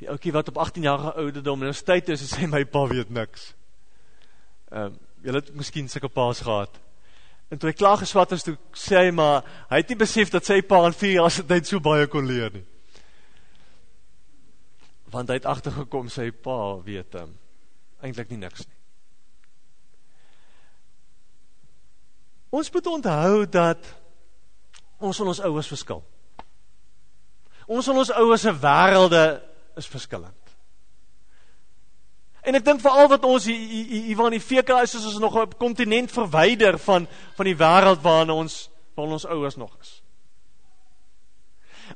die 0.00 0.08
ouetjie 0.12 0.32
wat 0.34 0.50
op 0.52 0.58
18 0.60 0.84
jarige 0.84 1.12
ouderdom 1.22 1.62
in 1.62 1.68
'n 1.72 1.84
tyd 1.84 2.08
is 2.08 2.20
en 2.24 2.28
sê 2.28 2.48
my 2.50 2.64
pa 2.64 2.86
weet 2.86 3.10
niks. 3.10 3.54
Ehm 4.70 4.82
um, 4.82 4.98
julle 5.22 5.40
het 5.40 5.54
miskien 5.54 5.88
sulke 5.88 6.08
paas 6.08 6.40
gehad. 6.40 6.80
En 7.50 7.58
toe 7.58 7.70
hy 7.70 7.76
klaar 7.78 8.00
geswat 8.00 8.32
is, 8.34 8.42
toe 8.42 8.56
sê 8.74 9.04
hy 9.06 9.10
maar, 9.14 9.46
hy 9.70 9.78
het 9.82 9.92
nie 9.92 10.00
besef 10.00 10.32
dat 10.34 10.46
sy 10.46 10.58
pa 10.66 10.80
in 10.88 10.96
vier 10.98 11.20
jaar 11.20 11.30
sy 11.30 11.44
tyd 11.46 11.68
so 11.68 11.82
baie 11.82 12.08
kon 12.10 12.26
leer 12.26 12.50
nie. 12.54 12.64
Want 15.14 15.30
hy 15.30 15.38
het 15.38 15.46
achtergekom, 15.46 16.08
sy 16.10 16.32
pa 16.34 16.56
weet 16.82 17.14
hem, 17.14 17.36
eindelijk 18.02 18.32
nie 18.34 18.40
niks 18.42 18.66
nie. 18.66 18.74
Ons 22.56 22.72
moet 22.72 22.90
onthou 22.90 23.46
dat 23.50 23.86
ons 24.98 25.18
van 25.20 25.30
ons 25.30 25.42
ouwers 25.44 25.70
verskil. 25.70 26.02
Ons 27.66 27.86
van 27.90 28.00
ons 28.00 28.12
ouwers 28.14 28.46
werelde 28.62 29.24
is 29.76 29.88
verskillend. 29.90 30.45
En 32.46 32.54
ek 32.54 32.64
dink 32.64 32.80
veral 32.80 33.08
wat 33.10 33.24
ons 33.26 33.48
hier 33.50 33.58
hier 33.90 34.16
waar 34.16 34.30
in 34.30 34.38
die 34.38 34.44
VK 34.44 34.78
is, 34.84 34.94
is 34.94 35.06
ons 35.10 35.18
nog 35.18 35.34
'n 35.34 35.58
kontinent 35.58 36.12
verwyder 36.12 36.78
van 36.78 37.08
van 37.34 37.46
die 37.46 37.56
wêreld 37.58 38.02
waarin 38.02 38.30
ons 38.30 38.70
waar 38.94 39.06
ons 39.06 39.26
ouers 39.26 39.56
nog 39.56 39.76
is. 39.80 40.02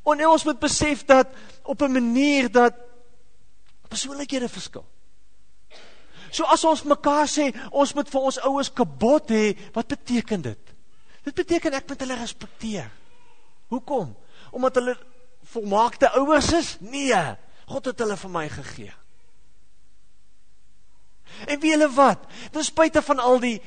En 0.04 0.26
ons 0.26 0.44
moet 0.44 0.58
besef 0.58 1.04
dat 1.04 1.28
op 1.62 1.82
'n 1.82 1.92
manier 1.92 2.50
dat 2.50 2.74
persoonlikhede 3.88 4.48
verskil. 4.48 4.84
So 6.30 6.44
as 6.44 6.64
ons 6.64 6.82
mekaar 6.82 7.26
sê 7.26 7.50
ons 7.70 7.94
moet 7.94 8.08
vir 8.08 8.20
ons 8.20 8.40
ouers 8.46 8.72
kabot 8.72 9.30
hê, 9.30 9.56
wat 9.74 9.86
beteken 9.86 10.42
dit? 10.42 10.74
Dit 11.26 11.34
beteken 11.34 11.74
ek 11.74 11.88
moet 11.88 12.00
hulle 12.00 12.14
respekteer. 12.14 12.90
Hoekom? 13.68 14.16
Omdat 14.50 14.74
hulle 14.74 14.96
volmaakte 15.42 16.10
ouers 16.10 16.52
is? 16.52 16.76
Nee, 16.80 17.36
God 17.66 17.84
het 17.84 17.98
hulle 17.98 18.16
vir 18.16 18.30
my 18.30 18.48
gegee. 18.48 18.94
En 21.47 21.61
wie 21.61 21.71
hulle 21.75 21.90
wat? 21.95 22.27
Ten 22.53 22.64
spyte 22.64 23.03
van 23.03 23.19
al 23.19 23.40
die 23.43 23.59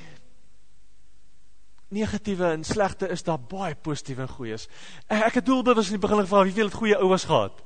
negatiewe 1.94 2.52
en 2.52 2.64
slegte 2.64 3.08
is 3.14 3.24
daar 3.24 3.40
baie 3.40 3.76
positiewe 3.76 4.26
en 4.26 4.32
goeies. 4.32 4.68
Ek, 5.08 5.28
ek 5.30 5.40
het 5.42 5.46
doelbewus 5.46 5.92
in 5.92 6.00
die 6.00 6.06
begin 6.06 6.24
gevra 6.24 6.44
wie 6.48 6.56
veel 6.56 6.72
het 6.72 6.80
goeie 6.80 6.98
ouers 6.98 7.28
gehad. 7.30 7.62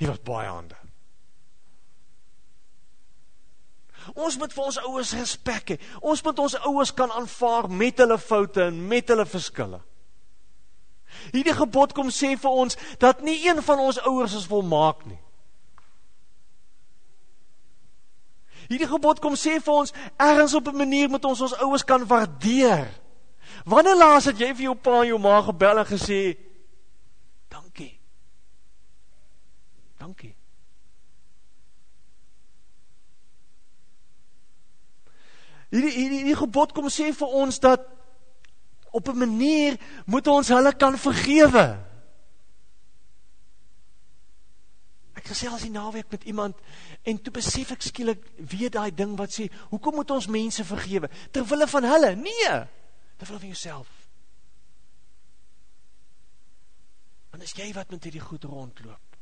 Hier 0.00 0.10
was 0.10 0.20
baie 0.26 0.48
hande. 0.48 0.76
Ons 4.12 4.36
moet 4.36 4.52
vir 4.52 4.66
ons 4.68 4.78
ouers 4.84 5.14
respek 5.16 5.74
hê. 5.74 5.80
Ons 6.04 6.20
moet 6.26 6.38
ons 6.44 6.56
ouers 6.68 6.92
kan 6.92 7.12
aanvaar 7.12 7.70
met 7.72 7.98
hulle 8.02 8.18
foute 8.20 8.66
en 8.68 8.82
met 8.88 9.08
hulle 9.08 9.24
verskille. 9.26 9.80
Hierdie 11.32 11.54
gebod 11.56 11.94
kom 11.96 12.10
sê 12.12 12.34
vir 12.36 12.58
ons 12.64 12.76
dat 13.00 13.22
nie 13.24 13.38
een 13.46 13.62
van 13.64 13.80
ons 13.80 14.00
ouers 14.04 14.34
is 14.36 14.48
volmaak 14.50 15.06
nie. 15.08 15.20
Hierdie 18.68 18.88
gebod 18.88 19.20
kom 19.20 19.36
sê 19.36 19.58
vir 19.60 19.74
ons 19.74 19.92
ergens 20.16 20.54
op 20.54 20.68
'n 20.68 20.76
manier 20.76 21.08
moet 21.08 21.24
ons 21.24 21.40
ons 21.40 21.58
ouers 21.60 21.84
kan 21.84 22.06
waardeer. 22.06 22.88
Wanneer 23.64 23.96
laas 23.96 24.24
het 24.24 24.38
jy 24.38 24.54
vir 24.54 24.62
jou 24.62 24.74
pa 24.74 25.00
en 25.00 25.06
jou 25.06 25.18
ma 25.18 25.42
gebel 25.42 25.78
en 25.78 25.86
gesê 25.86 26.36
dankie? 27.48 28.00
Dankie. 29.98 30.34
Hierdie 35.70 35.90
hierdie, 35.90 36.18
hierdie 36.18 36.36
gebod 36.36 36.72
kom 36.72 36.88
sê 36.92 37.12
vir 37.12 37.28
ons 37.28 37.58
dat 37.58 37.80
op 38.94 39.08
'n 39.08 39.18
manier 39.18 39.78
moet 40.06 40.26
ons 40.26 40.48
hulle 40.48 40.72
kan 40.72 40.98
vergewe. 40.98 41.93
Ek 45.24 45.30
gesels 45.32 45.62
die 45.64 45.72
naweek 45.72 46.10
met 46.12 46.26
iemand 46.28 46.58
en 47.08 47.16
toe 47.16 47.32
besef 47.32 47.70
ek 47.72 47.86
skielik 47.86 48.26
weet 48.36 48.74
daai 48.76 48.92
ding 48.92 49.14
wat 49.16 49.32
sê, 49.32 49.46
hoekom 49.70 49.96
moet 49.96 50.12
ons 50.12 50.28
mense 50.28 50.66
vergewe? 50.68 51.08
Terwille 51.32 51.64
van 51.72 51.86
hulle? 51.88 52.10
Nee, 52.20 52.52
terwille 53.16 53.40
van 53.40 53.54
jouself. 53.54 53.88
Want 57.32 57.48
is 57.48 57.56
jy 57.56 57.72
wat 57.72 57.88
met 57.88 58.04
hierdie 58.04 58.20
goed 58.20 58.44
rondloop? 58.44 59.16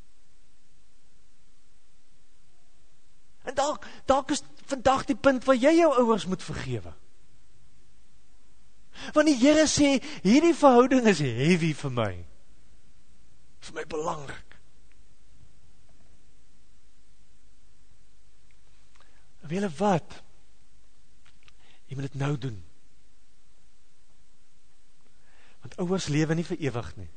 En 3.46 3.54
dalk 3.54 3.86
dalk 4.10 4.34
is 4.34 4.42
vandag 4.74 5.06
die 5.06 5.18
punt 5.18 5.46
waar 5.46 5.58
jy 5.58 5.76
jou 5.78 5.90
ouers 6.02 6.26
moet 6.26 6.42
vergewe. 6.42 6.92
Want 9.14 9.30
die 9.30 9.38
Here 9.38 9.70
sê 9.70 10.00
hierdie 10.26 10.54
verhouding 10.54 11.06
is 11.06 11.22
heavy 11.22 11.70
vir 11.78 11.94
my. 11.94 12.14
Vir 13.62 13.78
my 13.78 13.86
belangrik. 13.86 14.51
Wiele 19.50 19.70
wat? 19.78 20.22
Jy 21.86 21.98
moet 21.98 22.08
dit 22.10 22.20
nou 22.20 22.38
doen. 22.38 22.58
Want 25.60 25.76
ouers 25.82 26.08
lewe 26.08 26.34
nie 26.34 26.46
vir 26.46 26.58
ewig 26.68 26.94
nie. 26.96 27.10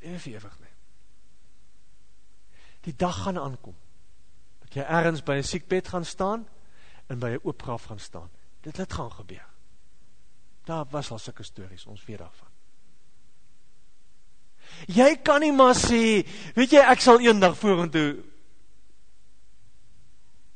Lewe 0.00 0.18
vir 0.22 0.38
ewig 0.38 0.58
nie 0.62 0.68
die 2.88 2.96
dag 2.96 3.22
gaan 3.22 3.38
aankom, 3.38 3.76
dat 4.64 4.76
jy 4.78 4.84
ergens 4.86 5.24
by 5.26 5.38
een 5.38 5.48
siekbed 5.48 5.88
gaan 5.92 6.04
staan, 6.04 6.46
en 7.08 7.20
by 7.20 7.34
een 7.34 7.44
oopgraf 7.44 7.88
gaan 7.88 8.00
staan. 8.00 8.30
Dit 8.60 8.76
het 8.76 8.92
gaan 8.92 9.12
gebeur. 9.12 9.46
Daar 10.68 10.84
was 10.90 11.10
al 11.10 11.18
sikke 11.18 11.42
stories, 11.42 11.86
ons 11.86 12.04
weet 12.04 12.18
daarvan. 12.18 12.47
Jy 14.86 15.16
kan 15.22 15.40
nie 15.40 15.52
maar 15.52 15.74
sê, 15.74 16.24
weet 16.54 16.72
jy, 16.72 16.80
ek 16.80 17.00
sal 17.00 17.20
een 17.20 17.40
dag 17.40 17.56
voor 17.58 17.82
en 17.82 17.90
toe 17.90 18.10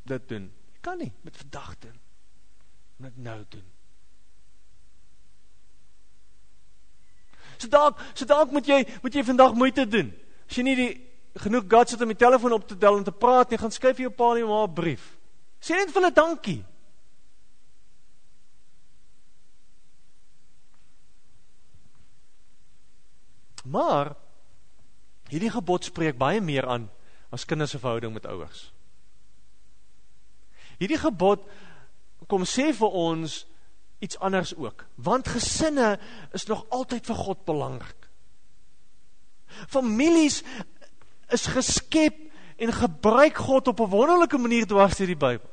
dit 0.02 0.28
doen. 0.28 0.48
Jy 0.72 0.80
kan 0.80 0.98
nie, 0.98 1.12
met 1.20 1.36
vandag 1.36 1.74
doen. 1.78 2.00
Met 2.96 3.16
nou 3.16 3.38
doen. 3.48 3.68
So 7.56 7.68
daak, 7.70 8.00
so 8.14 8.26
daak 8.26 8.50
moet 8.50 8.66
jy, 8.66 8.82
moet 9.02 9.14
jy 9.14 9.24
vandag 9.24 9.54
moeite 9.54 9.86
doen. 9.86 10.10
As 10.48 10.58
jy 10.58 10.66
nie 10.66 10.78
die 10.78 10.92
genoeg 11.42 11.68
guts 11.70 11.94
het 11.94 12.02
om 12.02 12.10
die 12.10 12.18
telefoon 12.18 12.56
op 12.56 12.66
te 12.68 12.76
tel 12.78 12.98
en 12.98 13.06
te 13.06 13.14
praat 13.14 13.52
nie, 13.52 13.60
gaan 13.60 13.72
skryf 13.72 13.96
vir 13.96 14.08
jou 14.08 14.14
pa 14.16 14.32
en 14.32 14.42
jou 14.42 14.48
ma 14.50 14.64
'n 14.64 14.74
brief. 14.74 15.16
Sê 15.62 15.78
net 15.78 15.90
vir 15.90 16.02
hulle 16.02 16.12
dankie. 16.12 16.64
Maar 23.62 24.14
hierdie 25.30 25.52
gebod 25.52 25.84
spreek 25.84 26.18
baie 26.18 26.40
meer 26.40 26.66
aan 26.68 26.90
as 27.32 27.46
kinders 27.48 27.72
se 27.72 27.80
verhouding 27.80 28.12
met 28.12 28.26
ouers. 28.26 28.72
Hierdie 30.80 31.00
gebod 31.00 31.44
kom 32.30 32.44
sê 32.48 32.70
vir 32.74 32.96
ons 32.96 33.42
iets 34.02 34.18
anders 34.18 34.50
ook, 34.58 34.84
want 34.98 35.30
gesinne 35.30 35.94
is 36.34 36.48
nog 36.50 36.64
altyd 36.74 37.06
vir 37.06 37.18
God 37.22 37.44
belangrik. 37.46 38.08
Families 39.70 40.40
is 41.32 41.46
geskep 41.46 42.18
en 42.62 42.72
gebruik 42.74 43.36
God 43.36 43.68
op 43.68 43.80
'n 43.80 43.90
wonderlike 43.90 44.38
manier 44.38 44.66
dwars 44.66 44.96
deur 44.96 45.06
die 45.06 45.16
Bybel. 45.16 45.50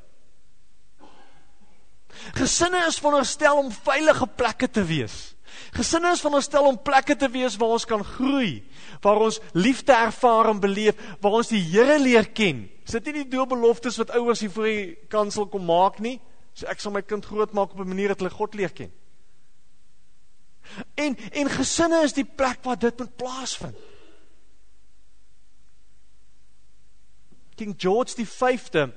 Gesinne 2.34 2.86
is 2.88 3.00
veronderstel 3.00 3.58
om 3.58 3.72
veilige 3.72 4.28
plekke 4.28 4.70
te 4.70 4.84
wees. 4.84 5.36
Gesinne 5.76 6.12
is 6.12 6.22
veronderstel 6.24 6.68
om 6.68 6.78
plekke 6.82 7.16
te 7.16 7.30
wees 7.32 7.58
waar 7.60 7.76
ons 7.78 7.86
kan 7.86 8.04
groei, 8.04 8.64
waar 9.02 9.22
ons 9.28 9.40
liefde 9.54 9.94
ervaar 9.94 10.50
en 10.54 10.60
beleef, 10.60 10.96
waar 11.22 11.40
ons 11.42 11.52
die 11.52 11.62
Here 11.62 12.00
leer 12.00 12.30
ken. 12.34 12.66
Is 12.86 12.96
dit 12.98 13.06
nie 13.06 13.24
die 13.24 13.32
doelbeloftes 13.36 14.00
wat 14.02 14.16
ouers 14.18 14.42
hier 14.42 14.54
voor 14.54 14.70
die 14.70 14.96
kansel 15.10 15.48
kom 15.48 15.66
maak 15.66 16.00
nie? 16.00 16.18
So 16.58 16.68
ek 16.68 16.82
sal 16.82 16.96
my 16.96 17.04
kind 17.06 17.26
grootmaak 17.26 17.76
op 17.76 17.80
'n 17.80 17.88
manier 17.88 18.08
dat 18.14 18.20
hulle 18.20 18.34
God 18.34 18.56
leer 18.56 18.74
ken. 18.74 18.92
En 20.96 21.16
en 21.32 21.50
gesinne 21.50 22.04
is 22.04 22.14
die 22.14 22.26
plek 22.26 22.64
waar 22.64 22.80
dit 22.80 22.98
moet 22.98 23.16
plaasvind. 23.16 23.78
King 27.56 27.76
George 27.78 28.16
die 28.16 28.28
5de 28.28 28.90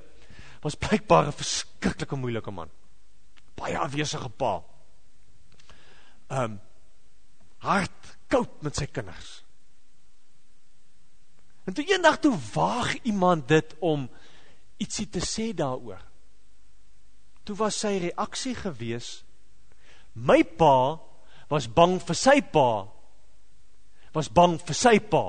was 0.61 0.75
blijkbaar 0.75 1.25
een 1.25 1.39
verskrikkelijke 1.41 2.15
moeilike 2.15 2.51
man. 2.51 2.69
Baie 3.55 3.77
afwezige 3.77 4.29
pa. 4.29 4.63
Um, 6.33 6.57
hard, 7.61 8.13
koud 8.31 8.63
met 8.65 8.79
sy 8.79 8.87
kinders. 8.89 9.43
En 11.69 11.77
toe 11.77 11.85
een 11.87 12.01
dag 12.03 12.17
toe 12.19 12.33
waag 12.53 12.95
iemand 13.07 13.47
dit 13.47 13.75
om 13.79 14.07
ietsie 14.81 15.07
te 15.07 15.21
sê 15.23 15.51
daar 15.55 15.77
oor. 15.77 16.01
Toe 17.47 17.55
was 17.59 17.77
sy 17.83 17.93
reaksie 18.07 18.55
gewees, 18.57 19.21
my 20.13 20.41
pa 20.43 20.99
was 21.51 21.69
bang 21.69 21.99
vir 22.01 22.17
sy 22.17 22.39
pa, 22.41 22.67
was 24.15 24.31
bang 24.31 24.57
vir 24.61 24.77
sy 24.77 24.97
pa 24.99 25.25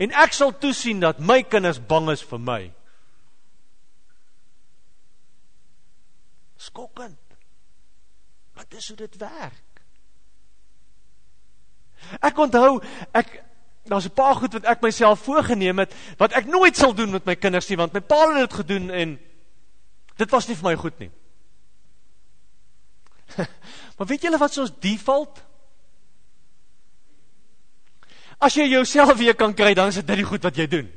en 0.00 0.12
ek 0.16 0.32
sal 0.32 0.52
toesien 0.56 1.02
dat 1.02 1.20
my 1.20 1.42
kinders 1.44 1.80
bang 1.90 2.08
is 2.12 2.22
vir 2.24 2.40
my. 2.40 2.60
Skokkend. 6.60 7.29
Maar 8.60 8.68
dis 8.68 8.88
hoe 8.88 8.96
dit 8.96 9.16
werk. 9.16 9.80
Ek 12.20 12.38
onthou, 12.38 12.82
ek, 13.16 13.30
daar 13.88 13.98
is 13.98 14.04
een 14.04 14.12
paar 14.12 14.34
goed 14.36 14.52
wat 14.52 14.66
ek 14.68 14.82
myself 14.84 15.22
voorgeneem 15.24 15.78
het, 15.80 15.94
wat 16.20 16.34
ek 16.36 16.44
nooit 16.44 16.76
sal 16.76 16.92
doen 16.92 17.14
met 17.14 17.24
my 17.24 17.38
kinders 17.40 17.70
nie, 17.72 17.78
want 17.80 17.94
my 17.96 18.02
pa 18.04 18.18
het 18.28 18.42
het 18.42 18.56
gedoen 18.58 18.90
en 18.92 19.14
dit 20.20 20.34
was 20.36 20.48
nie 20.48 20.56
vir 20.58 20.66
my 20.66 20.74
goed 20.76 20.98
nie. 21.00 21.08
maar 23.96 24.10
weet 24.10 24.26
julle 24.28 24.40
wat 24.42 24.52
soos 24.52 24.74
default? 24.84 25.40
As 28.44 28.58
jy 28.60 28.66
jouself 28.74 29.14
weer 29.22 29.38
kan 29.40 29.54
kry, 29.56 29.72
dan 29.72 29.88
is 29.88 30.02
dit 30.02 30.12
net 30.12 30.20
goed 30.28 30.44
wat 30.44 30.60
jy 30.60 30.66
doen. 30.68 30.92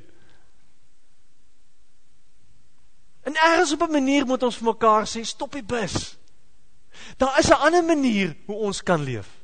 En 3.23 3.39
ergens 3.39 3.71
op 3.80 3.88
'n 3.88 3.95
manier 3.95 4.28
moet 4.28 4.43
ons 4.43 4.60
vir 4.60 4.67
mekaar 4.73 5.08
sê, 5.08 5.23
stop 5.23 5.56
die 5.56 5.63
bus. 5.63 6.17
Daar 7.18 7.40
is 7.40 7.50
'n 7.50 7.62
ander 7.66 7.84
manier 7.84 8.36
hoe 8.46 8.56
ons 8.56 8.84
kan 8.84 9.04
leef. 9.04 9.44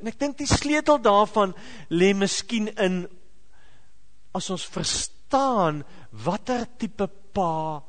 En 0.00 0.06
ek 0.06 0.18
dink 0.18 0.38
die 0.38 0.50
sleutel 0.50 0.98
daarvan 0.98 1.54
lê 1.88 2.10
miskien 2.14 2.66
in 2.74 3.08
as 4.34 4.50
ons 4.50 4.66
verstaan 4.66 5.84
watter 6.10 6.66
tipe 6.76 7.06
pa, 7.06 7.82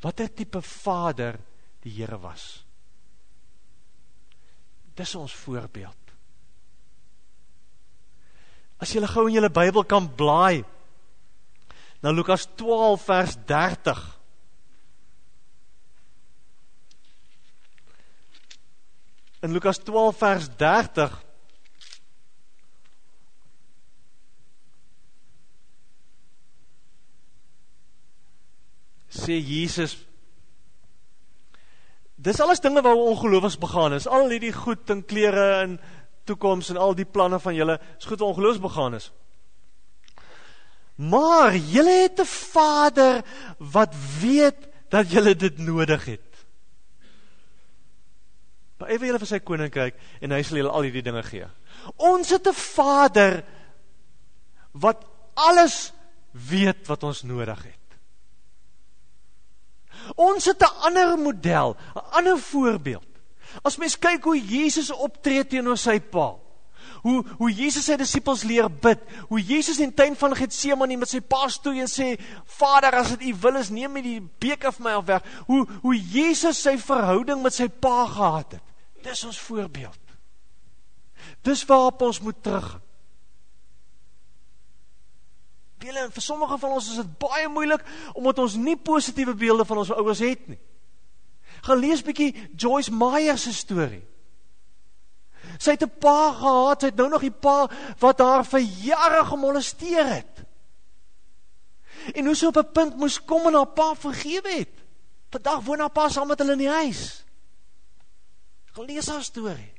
watter 0.00 0.28
tipe 0.32 0.62
vader 0.62 1.38
die 1.84 1.92
Here 1.92 2.18
was. 2.18 2.64
Dis 4.96 5.14
ons 5.14 5.34
voorbeeld. 5.44 5.94
As 8.78 8.94
jy 8.94 9.02
gou 9.06 9.26
in 9.28 9.34
julle 9.34 9.50
Bybel 9.50 9.84
kan 9.84 10.08
blaai 10.16 10.64
na 12.00 12.10
Lukas 12.14 12.46
12 12.56 13.04
vers 13.04 13.36
30. 13.44 14.17
In 19.40 19.52
Lukas 19.52 19.78
12 19.78 20.16
vers 20.18 20.48
30 20.56 21.12
sê 29.08 29.38
Jesus 29.38 29.94
Dis 32.18 32.40
alles 32.42 32.58
dinge 32.58 32.82
waar 32.82 32.98
ongelowiges 32.98 33.58
begaan 33.62 33.94
is. 33.94 34.08
Al 34.10 34.26
hierdie 34.32 34.52
goed 34.52 34.90
en 34.90 35.04
klere 35.06 35.44
en 35.62 35.76
toekoms 36.26 36.72
en 36.72 36.80
al 36.82 36.96
die 36.98 37.06
planne 37.06 37.38
van 37.38 37.54
julle 37.54 37.78
is 37.94 38.08
goed 38.10 38.24
ongeloos 38.26 38.58
begaan 38.58 38.98
is. 38.98 39.12
Maar 40.98 41.54
julle 41.54 41.94
het 42.02 42.18
'n 42.18 42.26
Vader 42.26 43.22
wat 43.58 43.94
weet 44.20 44.66
dat 44.90 45.10
julle 45.10 45.36
dit 45.36 45.58
nodig 45.58 46.04
het. 46.04 46.27
Ewe 48.86 49.08
julle 49.08 49.18
vir 49.18 49.26
sy 49.26 49.40
koninkryk 49.42 49.96
en 50.22 50.30
hy 50.30 50.42
sal 50.46 50.60
julle 50.60 50.70
al 50.70 50.86
hierdie 50.86 51.02
dinge 51.02 51.22
gee. 51.26 51.46
Ons 51.96 52.30
het 52.30 52.46
'n 52.46 52.54
Vader 52.54 53.42
wat 54.72 55.04
alles 55.34 55.92
weet 56.30 56.86
wat 56.86 57.02
ons 57.02 57.22
nodig 57.22 57.62
het. 57.64 57.86
Ons 60.14 60.44
het 60.44 60.62
'n 60.62 60.74
ander 60.86 61.18
model, 61.18 61.76
'n 61.94 62.10
ander 62.12 62.38
voorbeeld. 62.38 63.06
As 63.64 63.78
mens 63.78 63.98
kyk 63.98 64.24
hoe 64.24 64.38
Jesus 64.38 64.90
optree 64.90 65.44
teenoor 65.44 65.78
sy 65.78 66.00
pa, 66.00 66.36
Hoe 67.02 67.24
hoe 67.38 67.50
Jesus 67.52 67.86
sy 67.88 67.96
disippels 67.96 68.42
leer 68.42 68.68
bid, 68.70 69.00
hoe 69.28 69.40
Jesus 69.40 69.78
in 69.78 69.92
die 69.92 69.98
tuin 70.00 70.16
van 70.18 70.34
Getsemane 70.36 70.96
met 70.98 71.10
sy 71.10 71.20
pa 71.20 71.46
stoei 71.52 71.82
en 71.84 71.90
sê 71.90 72.14
Vader 72.58 72.98
as 72.98 73.12
dit 73.14 73.28
U 73.30 73.34
wil 73.44 73.60
is 73.60 73.70
neem 73.70 73.92
my 73.94 74.02
die 74.04 74.20
beker 74.42 74.72
van 74.72 74.86
my 74.88 74.94
af 74.98 75.06
weg. 75.06 75.28
Hoe 75.46 75.64
hoe 75.82 75.96
Jesus 75.96 76.62
sy 76.62 76.76
verhouding 76.82 77.42
met 77.42 77.54
sy 77.54 77.68
pa 77.68 78.06
gehad 78.06 78.58
het. 78.58 78.67
Dis 79.08 79.24
ons 79.24 79.40
voorbeeld. 79.40 80.04
Dis 81.46 81.64
waarop 81.64 82.02
ons 82.02 82.20
moet 82.20 82.42
terug. 82.42 82.68
Julle 85.78 86.08
vir 86.10 86.22
sommige 86.22 86.58
van 86.58 86.74
ons 86.74 86.88
is 86.90 86.98
dit 87.00 87.10
baie 87.22 87.48
moeilik 87.48 87.84
omdat 88.18 88.42
ons 88.42 88.56
nie 88.58 88.76
positiewe 88.76 89.34
beelde 89.38 89.64
van 89.64 89.80
ons 89.84 89.92
ouers 89.94 90.22
het 90.24 90.48
nie. 90.50 90.58
Gaan 91.64 91.80
lees 91.80 92.02
bietjie 92.04 92.32
Joyce 92.58 92.92
Meyer 92.94 93.38
se 93.38 93.54
storie. 93.54 94.02
Sy 95.58 95.74
het 95.74 95.82
'n 95.82 95.98
pa 95.98 96.32
gehad, 96.32 96.80
sy 96.80 96.86
het 96.86 96.96
nou 96.96 97.08
nog 97.08 97.20
die 97.20 97.34
pa 97.34 97.70
wat 97.98 98.18
haar 98.18 98.44
vir 98.44 98.60
jare 98.60 99.24
gemolesteer 99.24 100.06
het. 100.06 100.44
En 102.14 102.26
hoe 102.26 102.34
sy 102.34 102.46
op 102.46 102.56
'n 102.56 102.72
punt 102.72 102.96
moes 102.96 103.24
kom 103.24 103.46
en 103.46 103.54
haar 103.54 103.72
pa 103.72 103.94
vergewe 103.94 104.50
het. 104.50 104.74
Vandag 105.30 105.64
woon 105.64 105.80
haar 105.80 105.90
pa 105.90 106.08
saam 106.08 106.28
met 106.28 106.38
hulle 106.38 106.52
in 106.52 106.58
die 106.58 106.68
huis. 106.68 107.27
Gaan 108.72 108.86
lees 108.86 109.08
haar 109.08 109.24
storie. 109.24 109.72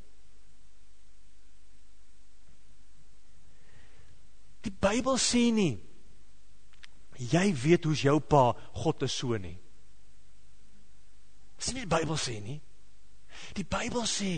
Die 4.66 4.74
Bybel 4.74 5.18
sê 5.18 5.50
nie 5.56 5.76
jy 7.20 7.50
weet 7.52 7.84
hoe's 7.84 8.04
jou 8.06 8.20
pa 8.24 8.54
God 8.80 9.04
is 9.04 9.16
so 9.20 9.36
nie. 9.38 9.58
Dis 11.60 11.74
nie 11.76 11.84
die 11.84 11.92
Bybel 11.92 12.20
sê 12.20 12.38
nie. 12.44 12.60
Die 13.58 13.68
Bybel 13.68 14.08
sê 14.08 14.32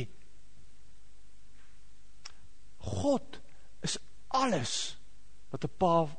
God 2.81 3.37
is 3.85 3.99
alles 4.33 4.97
wat 5.51 5.65
'n 5.65 5.77
pa 5.77 6.09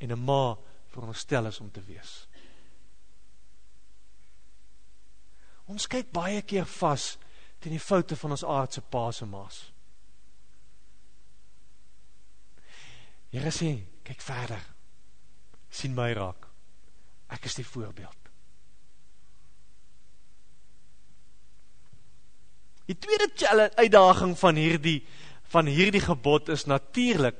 en 0.00 0.12
'n 0.12 0.24
ma 0.24 0.56
veronderstel 0.88 1.46
is 1.46 1.60
om 1.60 1.70
te 1.70 1.80
wees. 1.80 2.26
Ons 5.66 5.86
kyk 5.86 6.12
baie 6.12 6.42
keer 6.42 6.66
vas 6.66 7.16
teen 7.60 7.76
die 7.76 7.82
foute 7.82 8.16
van 8.16 8.34
ons 8.36 8.44
aardse 8.44 8.80
pa's 8.80 9.20
en 9.20 9.30
ma's. 9.32 9.60
Here 13.30 13.52
sê, 13.54 13.74
kyk 14.04 14.22
verder. 14.24 14.62
sien 15.70 15.94
my 15.94 16.08
raak. 16.18 16.48
Ek 17.30 17.44
is 17.46 17.54
die 17.54 17.66
voorbeeld. 17.66 18.16
Die 22.90 22.96
tweede 22.98 23.70
uitdaging 23.78 24.34
van 24.38 24.58
hierdie 24.58 25.04
van 25.50 25.66
hierdie 25.66 26.02
gebod 26.02 26.48
is 26.50 26.64
natuurlik 26.70 27.38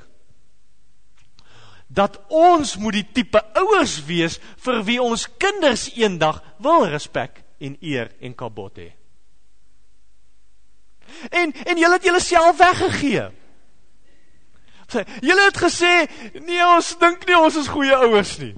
dat 1.87 2.19
ons 2.27 2.77
moet 2.79 2.97
die 3.01 3.07
tipe 3.19 3.43
ouers 3.59 3.97
wees 4.07 4.39
vir 4.63 4.81
wie 4.87 4.99
ons 5.03 5.27
kinders 5.43 5.89
eendag 5.95 6.39
wil 6.63 6.87
respek 6.91 7.43
en 7.59 7.77
eer 7.83 8.11
en 8.23 8.35
kabot 8.35 8.79
hê. 8.79 8.89
En 11.29 11.53
en 11.53 11.79
julle 11.79 11.93
het 11.99 12.05
julleself 12.05 12.57
weggegee. 12.57 13.29
Julle 15.21 15.45
het 15.45 15.59
gesê 15.59 15.95
nee 16.43 16.67
ons 16.67 16.97
dink 16.99 17.27
nie 17.27 17.39
ons 17.39 17.57
is 17.57 17.71
goeie 17.71 17.97
ouers 17.97 18.37
nie. 18.39 18.55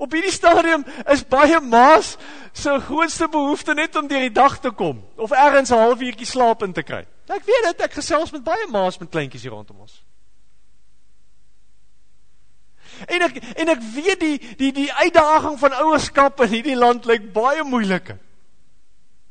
Op 0.00 0.12
hierdie 0.16 0.32
stadium 0.32 0.84
is 1.12 1.26
baie 1.28 1.60
ma's 1.60 2.14
se 2.56 2.72
grootste 2.86 3.28
behoefte 3.28 3.74
net 3.74 3.96
om 3.96 4.08
deur 4.08 4.24
die 4.24 4.32
dag 4.32 4.56
te 4.60 4.70
kom 4.70 5.04
of 5.16 5.30
ergens 5.30 5.70
'n 5.70 5.82
halfuurtjie 5.82 6.26
slaap 6.26 6.62
in 6.62 6.72
te 6.72 6.82
kry. 6.82 7.06
Ek 7.28 7.44
weet 7.44 7.64
dit, 7.64 7.80
ek 7.80 7.92
gesels 7.92 8.30
met 8.30 8.44
baie 8.44 8.66
ma's 8.66 8.98
met 8.98 9.10
kleintjies 9.10 9.42
hier 9.42 9.52
rondom 9.52 9.80
ons. 9.80 10.04
En 13.06 13.22
ek 13.22 13.36
en 13.36 13.68
ek 13.68 13.82
weet 13.94 14.20
die 14.20 14.56
die 14.56 14.72
die 14.72 14.92
uitdaging 14.92 15.58
van 15.58 15.72
ouerskap 15.72 16.40
in 16.40 16.48
hierdie 16.48 16.76
land 16.76 17.04
lyk 17.04 17.32
baie 17.32 17.62
moeilike. 17.64 18.18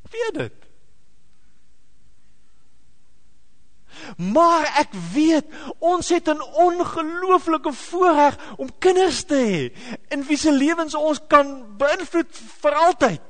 Ek 0.06 0.12
weet 0.12 0.34
dit. 0.34 0.69
Maar 4.18 4.66
ek 4.80 4.94
weet, 5.14 5.46
ons 5.80 6.10
het 6.10 6.30
'n 6.30 6.42
ongelooflike 6.42 7.74
voorreg 7.74 8.38
om 8.58 8.78
kinders 8.80 9.24
te 9.24 9.36
hê 9.36 9.64
in 10.08 10.24
wie 10.24 10.38
se 10.38 10.52
lewens 10.52 10.96
ons 10.96 11.20
kan 11.28 11.78
beïnvloed 11.78 12.32
vir 12.62 12.74
altyd. 12.74 13.22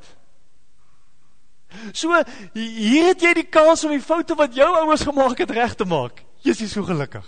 So 1.91 2.23
hier 2.53 3.05
het 3.11 3.21
jy 3.21 3.33
die 3.33 3.49
kans 3.49 3.83
om 3.83 3.91
die 3.91 4.01
foute 4.01 4.35
wat 4.35 4.55
jou 4.55 4.69
ouers 4.81 5.01
gemaak 5.05 5.37
het 5.37 5.51
reg 5.51 5.75
te 5.75 5.85
maak. 5.85 6.23
Jy's 6.41 6.71
so 6.71 6.83
gelukkig. 6.83 7.25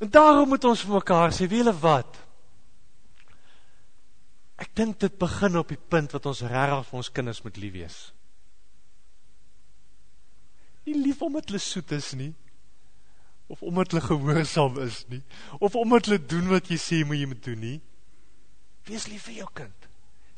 En 0.00 0.10
daarom 0.10 0.48
moet 0.48 0.64
ons 0.64 0.80
vir 0.80 0.94
mekaar 0.94 1.32
sê, 1.36 1.48
wiele 1.48 1.74
wat? 1.76 2.16
Ek 4.56 4.72
dink 4.74 4.98
dit 5.00 5.18
begin 5.18 5.56
op 5.56 5.68
die 5.68 5.80
punt 5.88 6.12
wat 6.12 6.26
ons 6.26 6.40
regtig 6.40 6.88
vir 6.88 6.96
ons 6.96 7.12
kinders 7.12 7.42
moet 7.42 7.56
lief 7.56 7.72
wees 7.72 7.98
nie 10.90 11.02
lief 11.06 11.22
omdat 11.22 11.50
hulle 11.50 11.62
soet 11.62 11.92
is 11.96 12.12
nie 12.18 12.32
of 13.50 13.62
omdat 13.66 13.94
hulle 13.94 14.04
gehoorsaam 14.06 14.78
is 14.84 15.04
nie 15.10 15.22
of 15.58 15.76
omdat 15.78 16.10
hulle 16.10 16.22
doen 16.32 16.50
wat 16.50 16.70
jy 16.70 16.78
sê 16.80 17.00
moet 17.06 17.22
jy 17.22 17.30
moet 17.30 17.44
doen 17.44 17.64
nie. 17.64 17.78
Wees 18.88 19.06
lief 19.10 19.26
vir 19.28 19.42
jou 19.42 19.48
kind. 19.54 19.88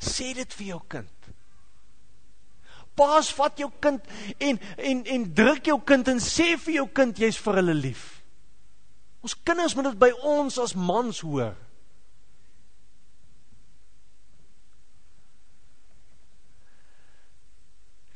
Sê 0.03 0.33
dit 0.37 0.57
vir 0.59 0.67
jou 0.73 0.79
kind. 0.91 1.29
Paas 2.97 3.31
vat 3.33 3.57
jou 3.57 3.69
kind 3.81 4.01
en 4.37 4.59
en 4.77 5.05
en 5.15 5.27
druk 5.33 5.69
jou 5.71 5.79
kind 5.81 6.09
en 6.13 6.21
sê 6.21 6.53
vir 6.65 6.79
jou 6.81 6.87
kind 7.01 7.21
jy's 7.25 7.39
vir 7.41 7.61
hulle 7.61 7.77
lief. 7.77 8.05
Ons 9.23 9.37
kinders 9.47 9.73
moet 9.77 9.87
dit 9.91 9.99
by 10.01 10.11
ons 10.35 10.57
as 10.59 10.75
mans 10.75 11.21
hoor. 11.23 11.55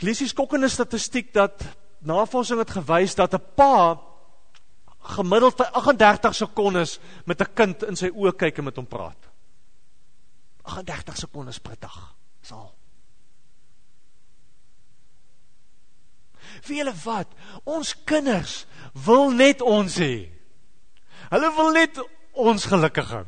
Lees 0.06 0.19
die 0.21 0.30
skokkende 0.30 0.69
statistiek 0.69 1.32
dat 1.34 1.63
navorsing 1.99 2.60
het 2.60 2.71
gewys 2.71 3.15
dat 3.15 3.33
'n 3.33 3.43
pa 3.55 3.99
gemiddeld 4.99 5.55
vir 5.55 5.65
38 5.65 6.36
sekondes 6.36 6.99
met 7.25 7.41
'n 7.41 7.53
kind 7.53 7.83
in 7.83 7.95
sy 7.95 8.10
oë 8.10 8.36
kyk 8.36 8.57
en 8.57 8.63
met 8.63 8.75
hom 8.75 8.88
praat. 8.88 9.29
38 10.63 11.17
sekondes 11.17 11.60
per 11.60 11.75
dag. 11.79 12.15
Sal. 12.41 12.75
Vir 16.62 16.75
julle 16.75 16.93
wat? 17.03 17.27
Ons 17.63 17.95
kinders 18.03 18.65
wil 19.05 19.31
net 19.31 19.62
ons 19.62 19.97
hê. 19.97 20.29
Hulle 21.29 21.55
wil 21.55 21.71
net 21.71 21.99
ons 22.31 22.65
gelukkig 22.65 23.10
hou. 23.10 23.25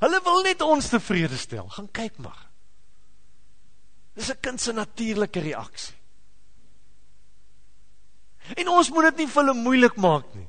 Hulle 0.00 0.20
wil 0.24 0.42
net 0.42 0.60
ons 0.60 0.88
tevrede 0.88 1.36
stel. 1.36 1.68
Gaan 1.68 1.90
kyk 1.92 2.18
maar. 2.18 2.50
Dis 4.14 4.30
'n 4.30 4.40
kind 4.40 4.60
se 4.60 4.72
natuurlike 4.72 5.40
reaksie. 5.40 6.03
En 8.52 8.68
ons 8.68 8.90
moet 8.92 9.08
dit 9.08 9.22
nie 9.22 9.30
vir 9.30 9.40
hulle 9.42 9.56
moeilik 9.56 9.96
maak 9.96 10.26
nie. 10.36 10.48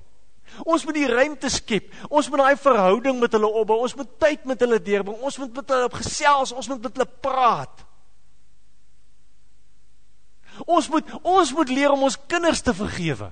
Ons 0.63 0.85
moet 0.87 0.95
die 0.95 1.07
ruimte 1.09 1.49
skep. 1.51 1.89
Ons 2.09 2.29
moet 2.31 2.43
daai 2.43 2.59
verhouding 2.59 3.19
met 3.19 3.33
hulle 3.35 3.47
opbou. 3.47 3.79
Ons 3.83 3.95
moet 3.95 4.11
tyd 4.21 4.45
met 4.47 4.59
hulle 4.63 4.79
deurbring. 4.83 5.17
Ons 5.23 5.39
moet 5.41 5.51
met 5.55 5.73
hulle 5.75 5.89
gesels, 5.95 6.53
ons 6.55 6.69
moet 6.71 6.87
met 6.87 6.99
hulle 6.99 7.09
praat. 7.23 7.83
Ons 10.63 10.87
moet 10.91 11.09
ons 11.19 11.51
moet 11.57 11.71
leer 11.71 11.91
om 11.91 12.05
ons 12.07 12.19
kinders 12.31 12.61
te 12.63 12.73
vergewe. 12.75 13.27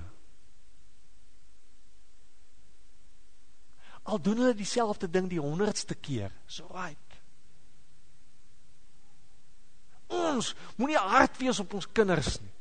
Al 4.04 4.20
doen 4.20 4.42
hulle 4.42 4.56
dieselfde 4.56 5.08
ding 5.08 5.30
die 5.30 5.40
100ste 5.40 5.96
keer. 5.96 6.32
So 6.46 6.68
right. 6.74 6.98
Ons 10.12 10.52
moenie 10.76 11.00
hard 11.00 11.40
wees 11.40 11.62
op 11.62 11.72
ons 11.78 11.88
kinders 11.96 12.36
nie. 12.42 12.53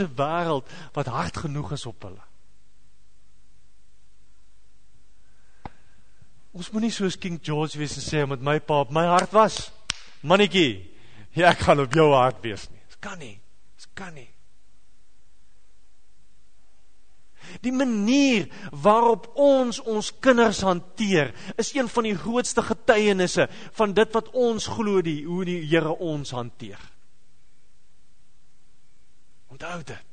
'n 0.00 0.14
wêreld 0.16 0.66
wat 0.92 1.06
hard 1.06 1.36
genoeg 1.36 1.72
is 1.72 1.86
op 1.86 2.02
hulle. 2.02 2.22
Ons 6.50 6.70
moenie 6.70 6.90
soos 6.90 7.18
King 7.18 7.38
George 7.42 7.78
wees 7.78 7.96
en 7.96 8.02
sê 8.02 8.26
met 8.26 8.42
my 8.42 8.58
pa 8.58 8.80
op 8.80 8.90
my 8.90 9.04
hart 9.06 9.32
was. 9.32 9.70
Mannetjie, 10.26 10.90
ja, 11.32 11.50
ek 11.50 11.58
gaan 11.58 11.80
op 11.80 11.94
jou 11.94 12.10
hart 12.12 12.42
wees 12.42 12.66
nie. 12.70 12.82
Dit 12.88 12.98
kan 12.98 13.18
nie. 13.18 13.40
Dit 13.78 13.88
kan 13.94 14.14
nie. 14.14 14.28
Die 17.64 17.72
manier 17.74 18.46
waarop 18.70 19.30
ons 19.38 19.80
ons 19.80 20.10
kinders 20.22 20.60
hanteer, 20.66 21.32
is 21.58 21.72
een 21.74 21.88
van 21.90 22.06
die 22.06 22.16
grootste 22.18 22.62
getuienisse 22.62 23.48
van 23.78 23.94
dit 23.94 24.14
wat 24.14 24.30
ons 24.34 24.68
glo 24.70 25.02
die 25.02 25.24
hoe 25.26 25.44
die 25.48 25.60
Here 25.70 25.96
ons 25.98 26.34
hanteer. 26.34 26.78
Onthou 29.60 29.82
dit. 29.84 30.04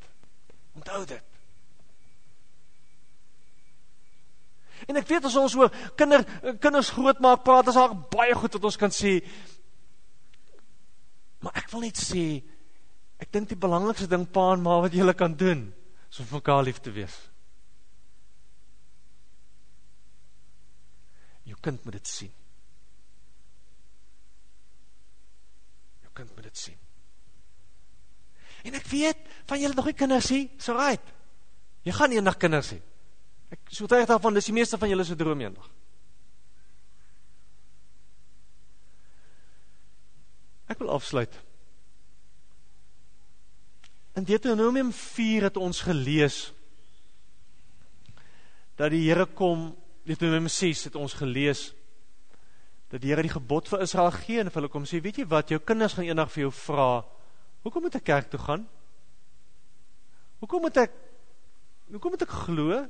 Onthou 0.74 1.06
dit. 1.06 1.24
En 4.88 5.00
ek 5.00 5.08
weet 5.08 5.26
as 5.26 5.36
ons 5.40 5.54
oor 5.56 5.72
kinder 5.96 6.26
kinders 6.60 6.90
grootmaak 6.92 7.46
praat, 7.48 7.70
is 7.72 7.78
daar 7.80 7.96
baie 8.12 8.36
goed 8.36 8.58
wat 8.58 8.68
ons 8.68 8.78
kan 8.82 8.92
sê. 8.92 9.14
Maar 11.40 11.56
ek 11.64 11.72
wil 11.72 11.86
net 11.88 12.02
sê 12.02 12.26
ek 13.24 13.32
dink 13.34 13.48
die 13.50 13.58
belangrikste 13.58 14.10
ding 14.12 14.28
pa 14.30 14.50
en 14.54 14.66
ma 14.66 14.82
wat 14.84 14.94
julle 14.94 15.16
kan 15.18 15.34
doen 15.40 15.64
is 16.12 16.20
om 16.22 16.28
mekaar 16.36 16.66
lief 16.68 16.82
te 16.84 16.92
wees. 16.92 17.16
Jou 21.48 21.56
kind 21.64 21.88
moet 21.88 21.96
dit 22.02 22.12
sien. 22.12 22.36
Jou 26.04 26.12
kind 26.20 26.36
moet 26.36 26.52
dit 26.52 26.66
sien. 26.66 26.87
En 28.66 28.78
ek 28.78 28.88
weet 28.90 29.20
van 29.50 29.62
julle 29.62 29.78
nog 29.78 29.90
nie 29.90 29.98
kinders 29.98 30.30
nie, 30.34 30.46
so 30.58 30.74
right. 30.78 31.14
Jy 31.88 31.94
gaan 31.96 32.16
eendag 32.16 32.38
kinders 32.42 32.74
hê. 32.74 32.80
Ek 33.54 33.72
sou 33.72 33.88
dit 33.88 34.10
daarvan 34.10 34.36
dis 34.36 34.50
die 34.50 34.56
meeste 34.56 34.80
van 34.80 34.92
julle 34.92 35.06
se 35.08 35.16
droom 35.16 35.42
eendag. 35.46 35.70
Ek 40.68 40.82
wil 40.84 40.92
afsluit. 40.92 41.32
In 44.20 44.26
Deuteronomium 44.28 44.92
4 44.92 45.48
het 45.48 45.58
ons 45.62 45.80
gelees 45.86 46.50
dat 48.78 48.92
die 48.94 49.06
Here 49.08 49.26
kom, 49.26 49.72
Deuteronomium 50.06 50.52
6 50.52 50.90
het 50.90 50.98
ons 51.00 51.16
gelees 51.18 51.70
dat 52.92 53.02
die 53.02 53.14
Here 53.14 53.24
die 53.24 53.32
gebod 53.32 53.70
vir 53.72 53.86
Israel 53.86 54.12
gee 54.16 54.42
en 54.42 54.52
hulle 54.54 54.70
kom 54.74 54.86
sê, 54.90 55.00
weet 55.04 55.22
jy 55.22 55.28
wat, 55.30 55.54
jou 55.54 55.60
kinders 55.64 55.96
gaan 55.98 56.08
eendag 56.08 56.32
vir 56.34 56.48
jou 56.48 56.52
vra, 56.56 57.06
hoekom 57.64 57.82
moet 57.82 57.96
ek 57.96 58.04
kerk 58.04 58.30
toe 58.30 58.40
gaan? 58.40 58.68
Hoekom 60.42 60.62
moet 60.62 60.78
ek 60.78 60.94
hoekom 61.92 62.14
moet 62.14 62.26
ek 62.26 62.34
glo? 62.46 62.82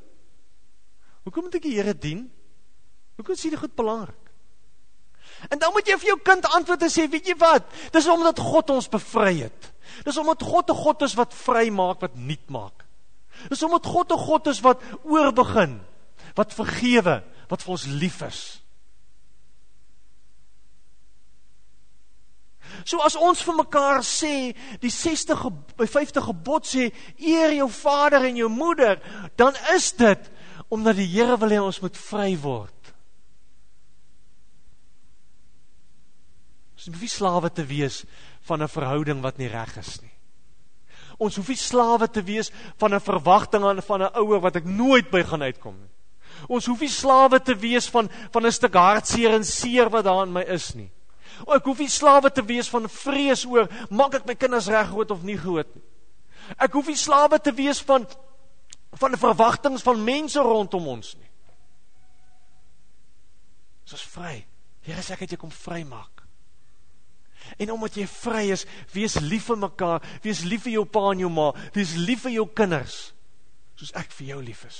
Hoekom 1.27 1.47
moet 1.47 1.57
ek 1.59 1.67
die 1.67 1.75
Here 1.77 1.93
dien? 1.93 2.25
Hoekom 3.19 3.37
sien 3.37 3.53
jy 3.53 3.59
goed 3.61 3.75
belangrik? 3.77 4.27
En 5.51 5.59
dan 5.61 5.73
moet 5.75 5.87
jy 5.87 5.97
vir 6.01 6.11
jou 6.13 6.19
kind 6.25 6.45
antwoord 6.57 6.85
en 6.87 6.91
sê, 6.91 7.05
weet 7.11 7.29
jy 7.29 7.35
wat? 7.37 7.67
Dis 7.93 8.07
omdat 8.09 8.39
God 8.41 8.71
ons 8.73 8.89
bevry 8.89 9.43
het. 9.43 9.71
Dis 10.05 10.17
omdat 10.17 10.43
God 10.43 10.71
'n 10.71 10.75
God 10.75 11.01
is 11.01 11.13
wat 11.15 11.33
vry 11.33 11.69
maak, 11.69 12.01
wat 12.01 12.15
nuut 12.15 12.49
maak. 12.49 12.85
Dis 13.49 13.63
omdat 13.63 13.85
God 13.85 14.11
'n 14.11 14.17
God 14.17 14.47
is 14.47 14.59
wat 14.61 14.81
oorbegin, 15.03 15.79
wat 16.35 16.53
vergewe, 16.53 17.23
wat 17.49 17.61
vir 17.63 17.71
ons 17.71 17.85
lief 17.85 18.21
is. 18.21 18.61
So 22.85 23.01
as 23.05 23.15
ons 23.15 23.41
vir 23.43 23.55
mekaar 23.57 24.03
sê, 24.05 24.53
die 24.81 24.91
60 24.91 25.43
by 25.77 25.85
50 25.85 26.29
gebod 26.29 26.67
sê, 26.67 26.89
eer 27.17 27.55
jou 27.57 27.69
vader 27.69 28.27
en 28.27 28.37
jou 28.37 28.49
moeder, 28.49 29.01
dan 29.35 29.55
is 29.75 29.91
dit 29.97 30.31
omdat 30.69 30.97
die 30.99 31.07
Here 31.07 31.37
wil 31.39 31.53
hê 31.53 31.59
ons 31.63 31.81
moet 31.81 31.97
vry 31.97 32.33
word. 32.43 32.73
Ons 36.77 36.89
hoef 36.91 37.01
nie 37.01 37.11
slawe 37.11 37.49
te 37.49 37.63
wees 37.65 38.03
van 38.47 38.61
'n 38.61 38.67
verhouding 38.67 39.21
wat 39.21 39.37
nie 39.37 39.47
reg 39.47 39.77
is 39.77 40.01
nie. 40.01 40.13
Ons 41.17 41.35
hoef 41.35 41.47
nie 41.47 41.57
slawe 41.57 42.07
te 42.07 42.21
wees 42.21 42.51
van 42.77 42.93
'n 42.93 42.99
verwagting 42.99 43.63
aan 43.63 43.81
van 43.81 44.01
'n 44.01 44.15
ouer 44.15 44.39
wat 44.39 44.55
ek 44.55 44.65
nooit 44.65 45.09
by 45.09 45.23
gaan 45.23 45.41
uitkom 45.41 45.75
nie. 45.79 45.89
Ons 46.47 46.65
hoef 46.65 46.81
nie 46.81 46.89
slawe 46.89 47.39
te 47.39 47.55
wees 47.55 47.89
van 47.89 48.09
van 48.31 48.45
'n 48.45 48.51
stuk 48.51 48.73
hartseer 48.73 49.33
en 49.33 49.43
seer 49.43 49.89
wat 49.89 50.03
daar 50.03 50.23
in 50.23 50.33
my 50.33 50.41
is 50.41 50.75
nie. 50.75 50.91
Ek 51.45 51.67
hoef 51.69 51.81
nie 51.83 51.91
slawe 51.91 52.31
te 52.33 52.43
wees 52.45 52.69
van 52.73 52.87
vrees 52.89 53.45
oor 53.45 53.69
maak 53.89 54.17
ek 54.19 54.27
my 54.29 54.35
kinders 54.39 54.69
reg 54.71 54.89
groot 54.89 55.11
of 55.13 55.25
nie 55.27 55.37
groot 55.37 55.69
nie. 55.75 55.85
Ek 56.57 56.73
hoef 56.73 56.89
nie 56.89 56.97
slawe 56.97 57.39
te 57.39 57.53
wees 57.53 57.81
van 57.85 58.07
van 58.97 59.17
verwagtinge 59.19 59.83
van 59.83 60.03
mense 60.03 60.41
rondom 60.41 60.87
ons 60.89 61.11
nie. 61.19 61.29
Ons 63.85 63.97
is 63.99 64.05
vry. 64.15 64.39
Here 64.87 65.03
sê 65.03 65.13
ek 65.13 65.25
het 65.25 65.35
jou 65.35 65.41
kom 65.43 65.53
vrymaak. 65.53 66.23
En 67.61 67.71
omdat 67.71 67.99
jy 67.99 68.07
vry 68.09 68.47
is, 68.55 68.65
wees 68.91 69.15
lief 69.23 69.47
vir 69.51 69.59
mekaar, 69.61 70.03
wees 70.23 70.41
lief 70.47 70.65
vir 70.65 70.79
jou 70.79 70.85
pa 70.89 71.05
en 71.13 71.21
jou 71.23 71.29
ma, 71.31 71.51
wees 71.75 71.93
lief 71.99 72.25
vir 72.25 72.39
jou 72.39 72.47
kinders, 72.57 72.97
soos 73.79 73.93
ek 73.95 74.11
vir 74.17 74.33
jou 74.33 74.39
lief 74.43 74.65
is. 74.67 74.79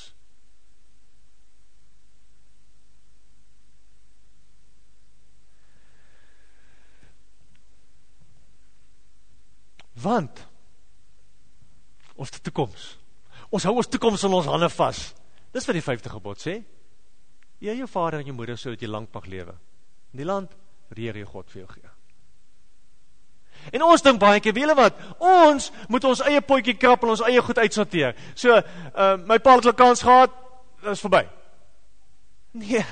Want 10.07 10.43
ons 12.17 12.31
toekoms. 12.41 12.85
Ons 13.53 13.65
hou 13.67 13.75
ons 13.77 13.89
toekoms 13.91 14.23
in 14.25 14.33
ons 14.33 14.47
hande 14.49 14.69
vas. 14.73 15.01
Dis 15.53 15.67
wat 15.67 15.77
die 15.77 15.85
50 15.85 16.15
gebod 16.17 16.41
sê. 16.41 16.55
Jy 17.63 17.75
jou 17.79 17.89
vader 17.89 18.21
en 18.21 18.29
jou 18.29 18.35
moeder 18.37 18.57
sodat 18.59 18.81
jy 18.81 18.89
lank 18.89 19.13
mag 19.13 19.27
lewe. 19.29 19.53
In 20.13 20.23
die 20.23 20.27
land 20.27 20.55
Here 20.95 21.19
jou 21.19 21.27
God 21.27 21.49
vir 21.51 21.61
jou 21.61 21.69
gee. 21.75 21.89
En 23.75 23.83
ons 23.83 24.03
dink 24.05 24.19
baie 24.21 24.39
keer, 24.39 24.53
weet 24.55 24.69
jy 24.69 24.75
wat? 24.77 24.99
Ons 25.19 25.71
moet 25.91 26.05
ons 26.07 26.21
eie 26.29 26.41
potjie 26.45 26.77
krap 26.79 27.03
en 27.03 27.11
ons 27.15 27.23
eie 27.27 27.41
goed 27.43 27.59
uitsorteer. 27.59 28.15
So, 28.37 28.55
uh 28.55 29.17
my 29.27 29.39
pa 29.43 29.57
het 29.57 29.65
'n 29.65 29.75
kans 29.75 30.01
gehad, 30.01 30.31
is 30.91 31.01
verby. 31.01 31.27
Nee. 32.53 32.85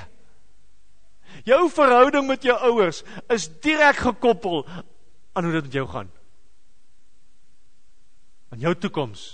Jou 1.45 1.69
verhouding 1.69 2.28
met 2.28 2.43
jou 2.43 2.58
ouers 2.58 3.04
is 3.30 3.47
direk 3.62 3.95
gekoppel 3.95 4.65
aan 5.34 5.43
hoe 5.43 5.54
dit 5.54 5.63
met 5.63 5.73
jou 5.73 5.88
gaan. 5.88 6.12
Aan 8.53 8.62
jou 8.62 8.73
toekoms 8.77 9.25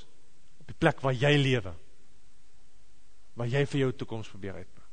op 0.61 0.69
die 0.69 0.77
plek 0.77 1.01
waar 1.03 1.15
jy 1.15 1.33
lewe. 1.37 1.73
Waar 3.35 3.49
jy 3.49 3.65
vir 3.65 3.83
jou 3.85 3.91
toekoms 4.03 4.29
probeer 4.31 4.61
uitbou. 4.61 4.85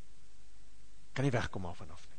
Kan 1.14 1.26
nie 1.26 1.35
wegkom 1.35 1.66
af 1.66 1.81
vanaf 1.83 2.02
nie. 2.07 2.18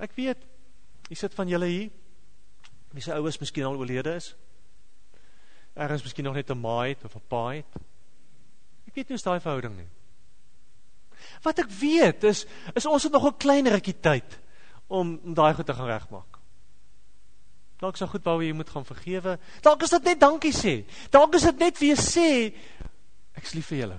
Ek 0.00 0.14
weet, 0.16 0.44
jy 1.10 1.16
sit 1.18 1.34
van 1.36 1.50
julle 1.50 1.68
hier, 1.68 1.90
wie 2.94 3.04
sy 3.04 3.12
ouwers 3.14 3.38
miskien 3.42 3.66
al 3.68 3.76
oorlede 3.76 4.14
is, 4.16 4.32
ergens 5.76 6.04
miskien 6.06 6.24
nog 6.26 6.38
net 6.38 6.48
een 6.50 6.60
ma 6.60 6.78
het, 6.86 7.04
of 7.04 7.14
een 7.14 7.26
pa 7.28 7.42
het, 7.52 7.76
ek 8.88 8.96
weet 8.96 9.10
nie 9.10 9.18
is 9.18 9.26
die 9.26 9.42
verhouding 9.44 9.76
nie. 9.76 9.88
Wat 11.44 11.60
ek 11.60 11.68
weet, 11.76 12.24
is, 12.30 12.46
is 12.74 12.88
ons 12.88 13.04
het 13.06 13.12
nog 13.12 13.28
een 13.28 13.40
klein 13.44 13.68
rikkie 13.70 13.98
tyd, 14.00 14.38
om, 14.88 15.18
om 15.20 15.36
die 15.36 15.54
goed 15.58 15.68
te 15.68 15.76
gaan 15.76 15.92
rechtmaak. 15.92 16.39
Dalk 17.80 17.96
is 17.96 18.04
dit 18.04 18.12
goed 18.12 18.24
waar 18.28 18.42
jy 18.44 18.52
moet 18.52 18.70
gaan 18.70 18.84
vergewe. 18.84 19.38
Dalk 19.64 19.82
is 19.86 19.94
dit 19.96 20.08
net 20.10 20.20
dankie 20.20 20.52
sê. 20.52 20.74
Dalk 21.10 21.34
is 21.38 21.48
dit 21.48 21.60
net 21.64 21.80
weer 21.80 22.00
sê 22.00 22.30
ek 23.40 23.46
is 23.46 23.54
lief 23.56 23.70
vir 23.72 23.78
julle. 23.84 23.98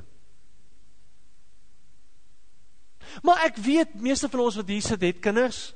Maar 3.25 3.47
ek 3.49 3.57
weet 3.65 3.95
meeste 3.99 4.29
van 4.31 4.43
ons 4.45 4.59
wat 4.61 4.69
hier 4.69 4.83
sit 4.85 5.01
het 5.01 5.23
kinders 5.23 5.71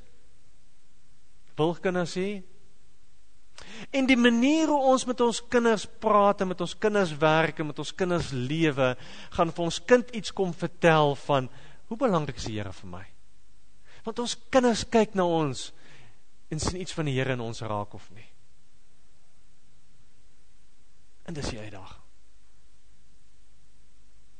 wil 1.56 1.74
kinders 1.80 2.14
hê. 2.20 2.44
En 3.96 4.06
die 4.08 4.18
manier 4.20 4.68
hoe 4.68 4.90
ons 4.92 5.06
met 5.08 5.20
ons 5.24 5.40
kinders 5.50 5.86
praat 6.00 6.42
en 6.44 6.50
met 6.52 6.60
ons 6.60 6.74
kinders 6.78 7.14
werk 7.20 7.60
en 7.60 7.70
met 7.70 7.78
ons 7.80 7.92
kinders 7.96 8.28
lewe, 8.32 8.90
gaan 9.32 9.52
vir 9.56 9.64
ons 9.64 9.78
kind 9.88 10.12
iets 10.16 10.34
kom 10.36 10.52
vertel 10.52 11.16
van 11.24 11.48
hoe 11.88 11.98
belangrik 11.98 12.36
is 12.36 12.48
die 12.50 12.58
Here 12.58 12.74
vir 12.76 12.90
my. 12.92 13.04
Want 14.04 14.20
ons 14.22 14.36
kinders 14.52 14.84
kyk 14.92 15.16
na 15.16 15.24
ons 15.24 15.70
en 16.48 16.60
sien 16.60 16.80
iets 16.80 16.94
van 16.94 17.08
die 17.08 17.16
Here 17.18 17.32
in 17.32 17.42
ons 17.42 17.60
raak 17.60 17.94
of 17.94 18.10
nie. 18.14 18.26
En 21.26 21.34
dis 21.34 21.50
jy 21.50 21.70
dag. 21.70 21.96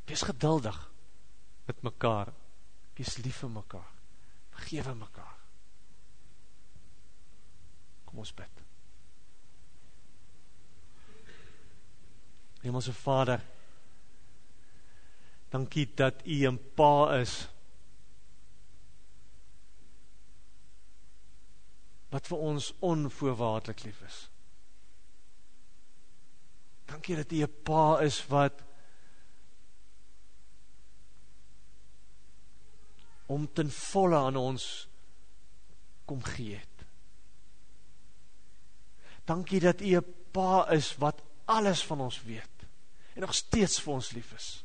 Wees 0.06 0.22
geduldig 0.22 0.76
met 1.66 1.82
mekaar. 1.82 2.30
Wees 2.94 3.16
lief 3.24 3.42
vir 3.42 3.50
mekaar. 3.50 3.90
Vergewe 4.54 4.94
mekaar. 4.94 5.34
Kom 8.06 8.22
ons 8.22 8.32
bid. 8.34 8.62
Hemelse 12.62 12.94
Vader, 12.96 13.42
dankie 15.50 15.86
dat 15.94 16.22
U 16.26 16.46
'n 16.50 16.58
Pa 16.74 17.18
is. 17.18 17.48
Wat 22.14 22.26
vir 22.30 22.38
ons 22.38 22.72
onvoorwaardelik 22.86 23.82
lief 23.84 24.00
is. 24.06 24.18
Dankie 26.86 27.16
dat 27.16 27.32
U 27.32 27.42
'n 27.42 27.62
Pa 27.62 28.00
is 28.00 28.26
wat 28.26 28.62
om 33.26 33.52
ten 33.52 33.70
volle 33.70 34.16
aan 34.16 34.36
ons 34.36 34.88
kom 36.04 36.22
gee 36.22 36.54
het. 36.54 36.86
Dankie 39.24 39.60
dat 39.60 39.80
U 39.80 39.96
'n 39.96 40.14
Pa 40.30 40.70
is 40.70 40.96
wat 40.96 41.22
alles 41.44 41.84
van 41.84 42.00
ons 42.00 42.22
weet 42.22 42.56
en 43.14 43.20
nog 43.20 43.34
steeds 43.34 43.80
vir 43.80 43.92
ons 43.92 44.10
lief 44.10 44.32
is. 44.32 44.64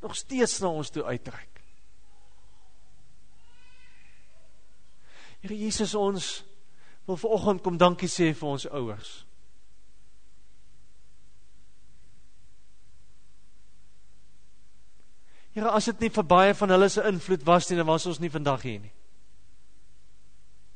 Nog 0.00 0.16
steeds 0.16 0.58
na 0.58 0.68
ons 0.68 0.90
toe 0.90 1.04
uitreik. 1.04 1.60
Here 5.40 5.58
Jesus 5.58 5.94
ons 5.94 6.44
wil 7.06 7.16
vanoggend 7.16 7.62
kom 7.62 7.78
dankie 7.78 8.08
sê 8.08 8.32
vir 8.32 8.48
ons 8.48 8.66
ouers. 8.70 9.12
Here 15.52 15.70
as 15.70 15.84
dit 15.90 16.06
nie 16.06 16.10
vir 16.10 16.24
baie 16.24 16.54
van 16.56 16.72
hulle 16.72 16.88
se 16.88 17.02
invloed 17.04 17.42
was 17.44 17.68
nie, 17.68 17.76
dan 17.76 17.86
was 17.86 18.06
ons 18.08 18.20
nie 18.22 18.32
vandag 18.32 18.62
hier 18.62 18.80
nie. 18.80 18.92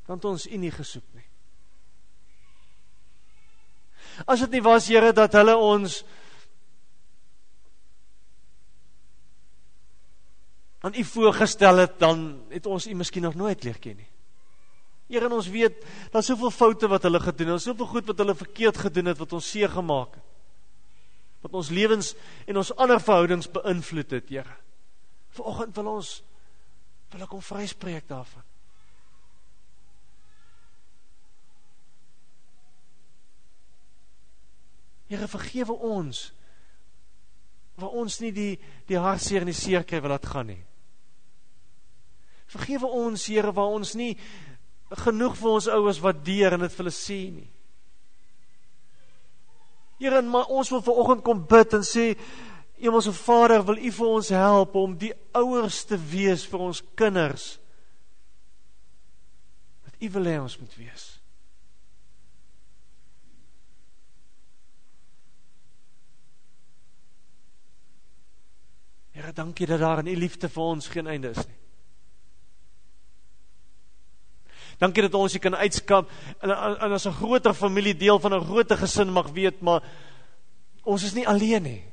dan 0.07 0.15
het 0.15 0.25
ons 0.25 0.45
U 0.47 0.57
nie 0.57 0.71
gesoek 0.71 1.03
nie. 1.13 1.25
As 4.23 4.39
dit 4.45 4.55
nie 4.55 4.63
was 4.63 4.87
Here 4.87 5.11
dat 5.13 5.35
hulle 5.35 5.55
ons 5.59 5.99
aan 10.87 10.95
U 10.95 11.03
voorgestel 11.03 11.83
het, 11.83 11.99
dan 11.99 12.23
het 12.53 12.65
ons 12.65 12.87
U 12.87 12.95
miskien 12.95 13.27
nog 13.27 13.35
nooit 13.35 13.63
leer 13.67 13.79
ken 13.83 13.99
nie. 13.99 14.07
Here, 15.07 15.29
ons 15.31 15.47
weet 15.47 15.83
daar's 16.11 16.27
soveel 16.27 16.51
foute 16.51 16.87
wat 16.91 17.05
hulle 17.07 17.21
gedoen 17.23 17.47
het, 17.47 17.55
daar's 17.55 17.67
soveel 17.69 17.87
goed 17.93 18.09
wat 18.11 18.23
hulle 18.23 18.35
verkeerd 18.35 18.79
gedoen 18.87 19.13
het 19.13 19.21
wat 19.21 19.35
ons 19.37 19.51
seer 19.53 19.71
gemaak 19.71 20.17
het. 20.17 20.23
Wat 21.45 21.53
ons 21.55 21.69
lewens 21.71 22.11
en 22.49 22.59
ons 22.59 22.73
ander 22.75 22.99
verhoudings 22.99 23.47
beïnvloed 23.53 24.15
het, 24.17 24.29
Here. 24.29 24.57
Vanoggend 25.37 25.75
wil 25.77 25.91
ons 25.93 26.11
wil 27.13 27.23
ek 27.23 27.35
hom 27.37 27.43
vryspreek 27.45 28.07
daarvan. 28.09 28.43
Here 35.07 35.29
vergewe 35.31 35.77
ons 35.87 36.25
waar 37.77 37.93
ons 37.95 38.17
nie 38.19 38.33
die 38.33 38.53
die 38.89 38.97
hartseer 38.99 39.45
en 39.45 39.51
die 39.53 39.55
seer 39.55 39.85
kry 39.87 40.01
wat 40.03 40.17
dit 40.17 40.29
gaan 40.33 40.49
nie. 40.51 40.63
Vergewe 42.51 42.89
ons 43.05 43.27
Here 43.29 43.53
waar 43.55 43.77
ons 43.77 43.93
nie 43.95 44.17
genoeg 44.95 45.35
vir 45.35 45.51
ons 45.51 45.67
ouers 45.67 45.99
waardeer 45.99 46.55
en 46.55 46.63
dit 46.63 46.71
vir 46.71 46.85
hulle 46.85 46.95
sê 46.95 47.19
nie. 47.31 47.49
Here, 49.97 50.21
maar 50.21 50.51
ons 50.53 50.69
wil 50.69 50.83
vanoggend 50.85 51.23
kom 51.25 51.41
bid 51.49 51.73
en 51.73 51.83
sê 51.83 52.11
Hemelse 52.77 53.11
Vader, 53.13 53.63
wil 53.65 53.79
U 53.81 53.91
vir 53.91 54.07
ons 54.07 54.29
help 54.29 54.75
om 54.77 54.93
die 55.01 55.13
ouers 55.35 55.81
te 55.89 55.97
wees 55.97 56.45
vir 56.45 56.61
ons 56.69 56.83
kinders. 56.95 57.55
Dat 59.87 59.97
U 59.97 60.09
wil 60.17 60.29
hê 60.29 60.35
ons 60.39 60.59
moet 60.61 60.75
wees. 60.77 61.07
Here, 69.17 69.33
dankie 69.33 69.65
dat 69.65 69.81
daar 69.81 70.05
in 70.05 70.13
U 70.13 70.15
liefde 70.15 70.49
vir 70.49 70.63
ons 70.63 70.93
geen 70.93 71.09
einde 71.09 71.33
is 71.33 71.41
nie. 71.47 71.66
Dankie 74.77 75.01
dat 75.01 75.15
ons 75.17 75.33
hier 75.33 75.41
kan 75.41 75.55
uitskap 75.55 76.09
en, 76.41 76.51
en 76.51 76.91
as 76.91 77.07
'n 77.07 77.17
groter 77.17 77.53
familie 77.53 77.95
deel 77.97 78.19
van 78.19 78.33
'n 78.33 78.45
groter 78.45 78.77
gesin 78.77 79.09
mag 79.09 79.31
weet, 79.33 79.61
maar 79.61 79.83
ons 80.83 81.03
is 81.03 81.13
nie 81.13 81.27
alleen 81.27 81.63
nie. 81.63 81.83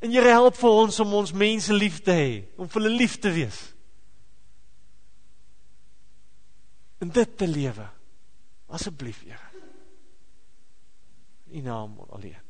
En 0.00 0.10
Here 0.10 0.28
help 0.28 0.56
vir 0.56 0.70
ons 0.70 1.00
om 1.00 1.14
ons 1.14 1.32
mense 1.32 1.72
lief 1.72 2.00
te 2.02 2.12
hê, 2.12 2.44
om 2.56 2.68
vir 2.68 2.82
hulle 2.82 2.96
lief 2.96 3.18
te 3.18 3.32
wees. 3.32 3.74
En 7.00 7.08
dit 7.08 7.36
te 7.36 7.48
lewe. 7.48 7.88
Asseblief, 8.68 9.24
Here. 9.24 9.48
In 11.50 11.62
naam 11.62 11.98
alleen. 12.08 12.49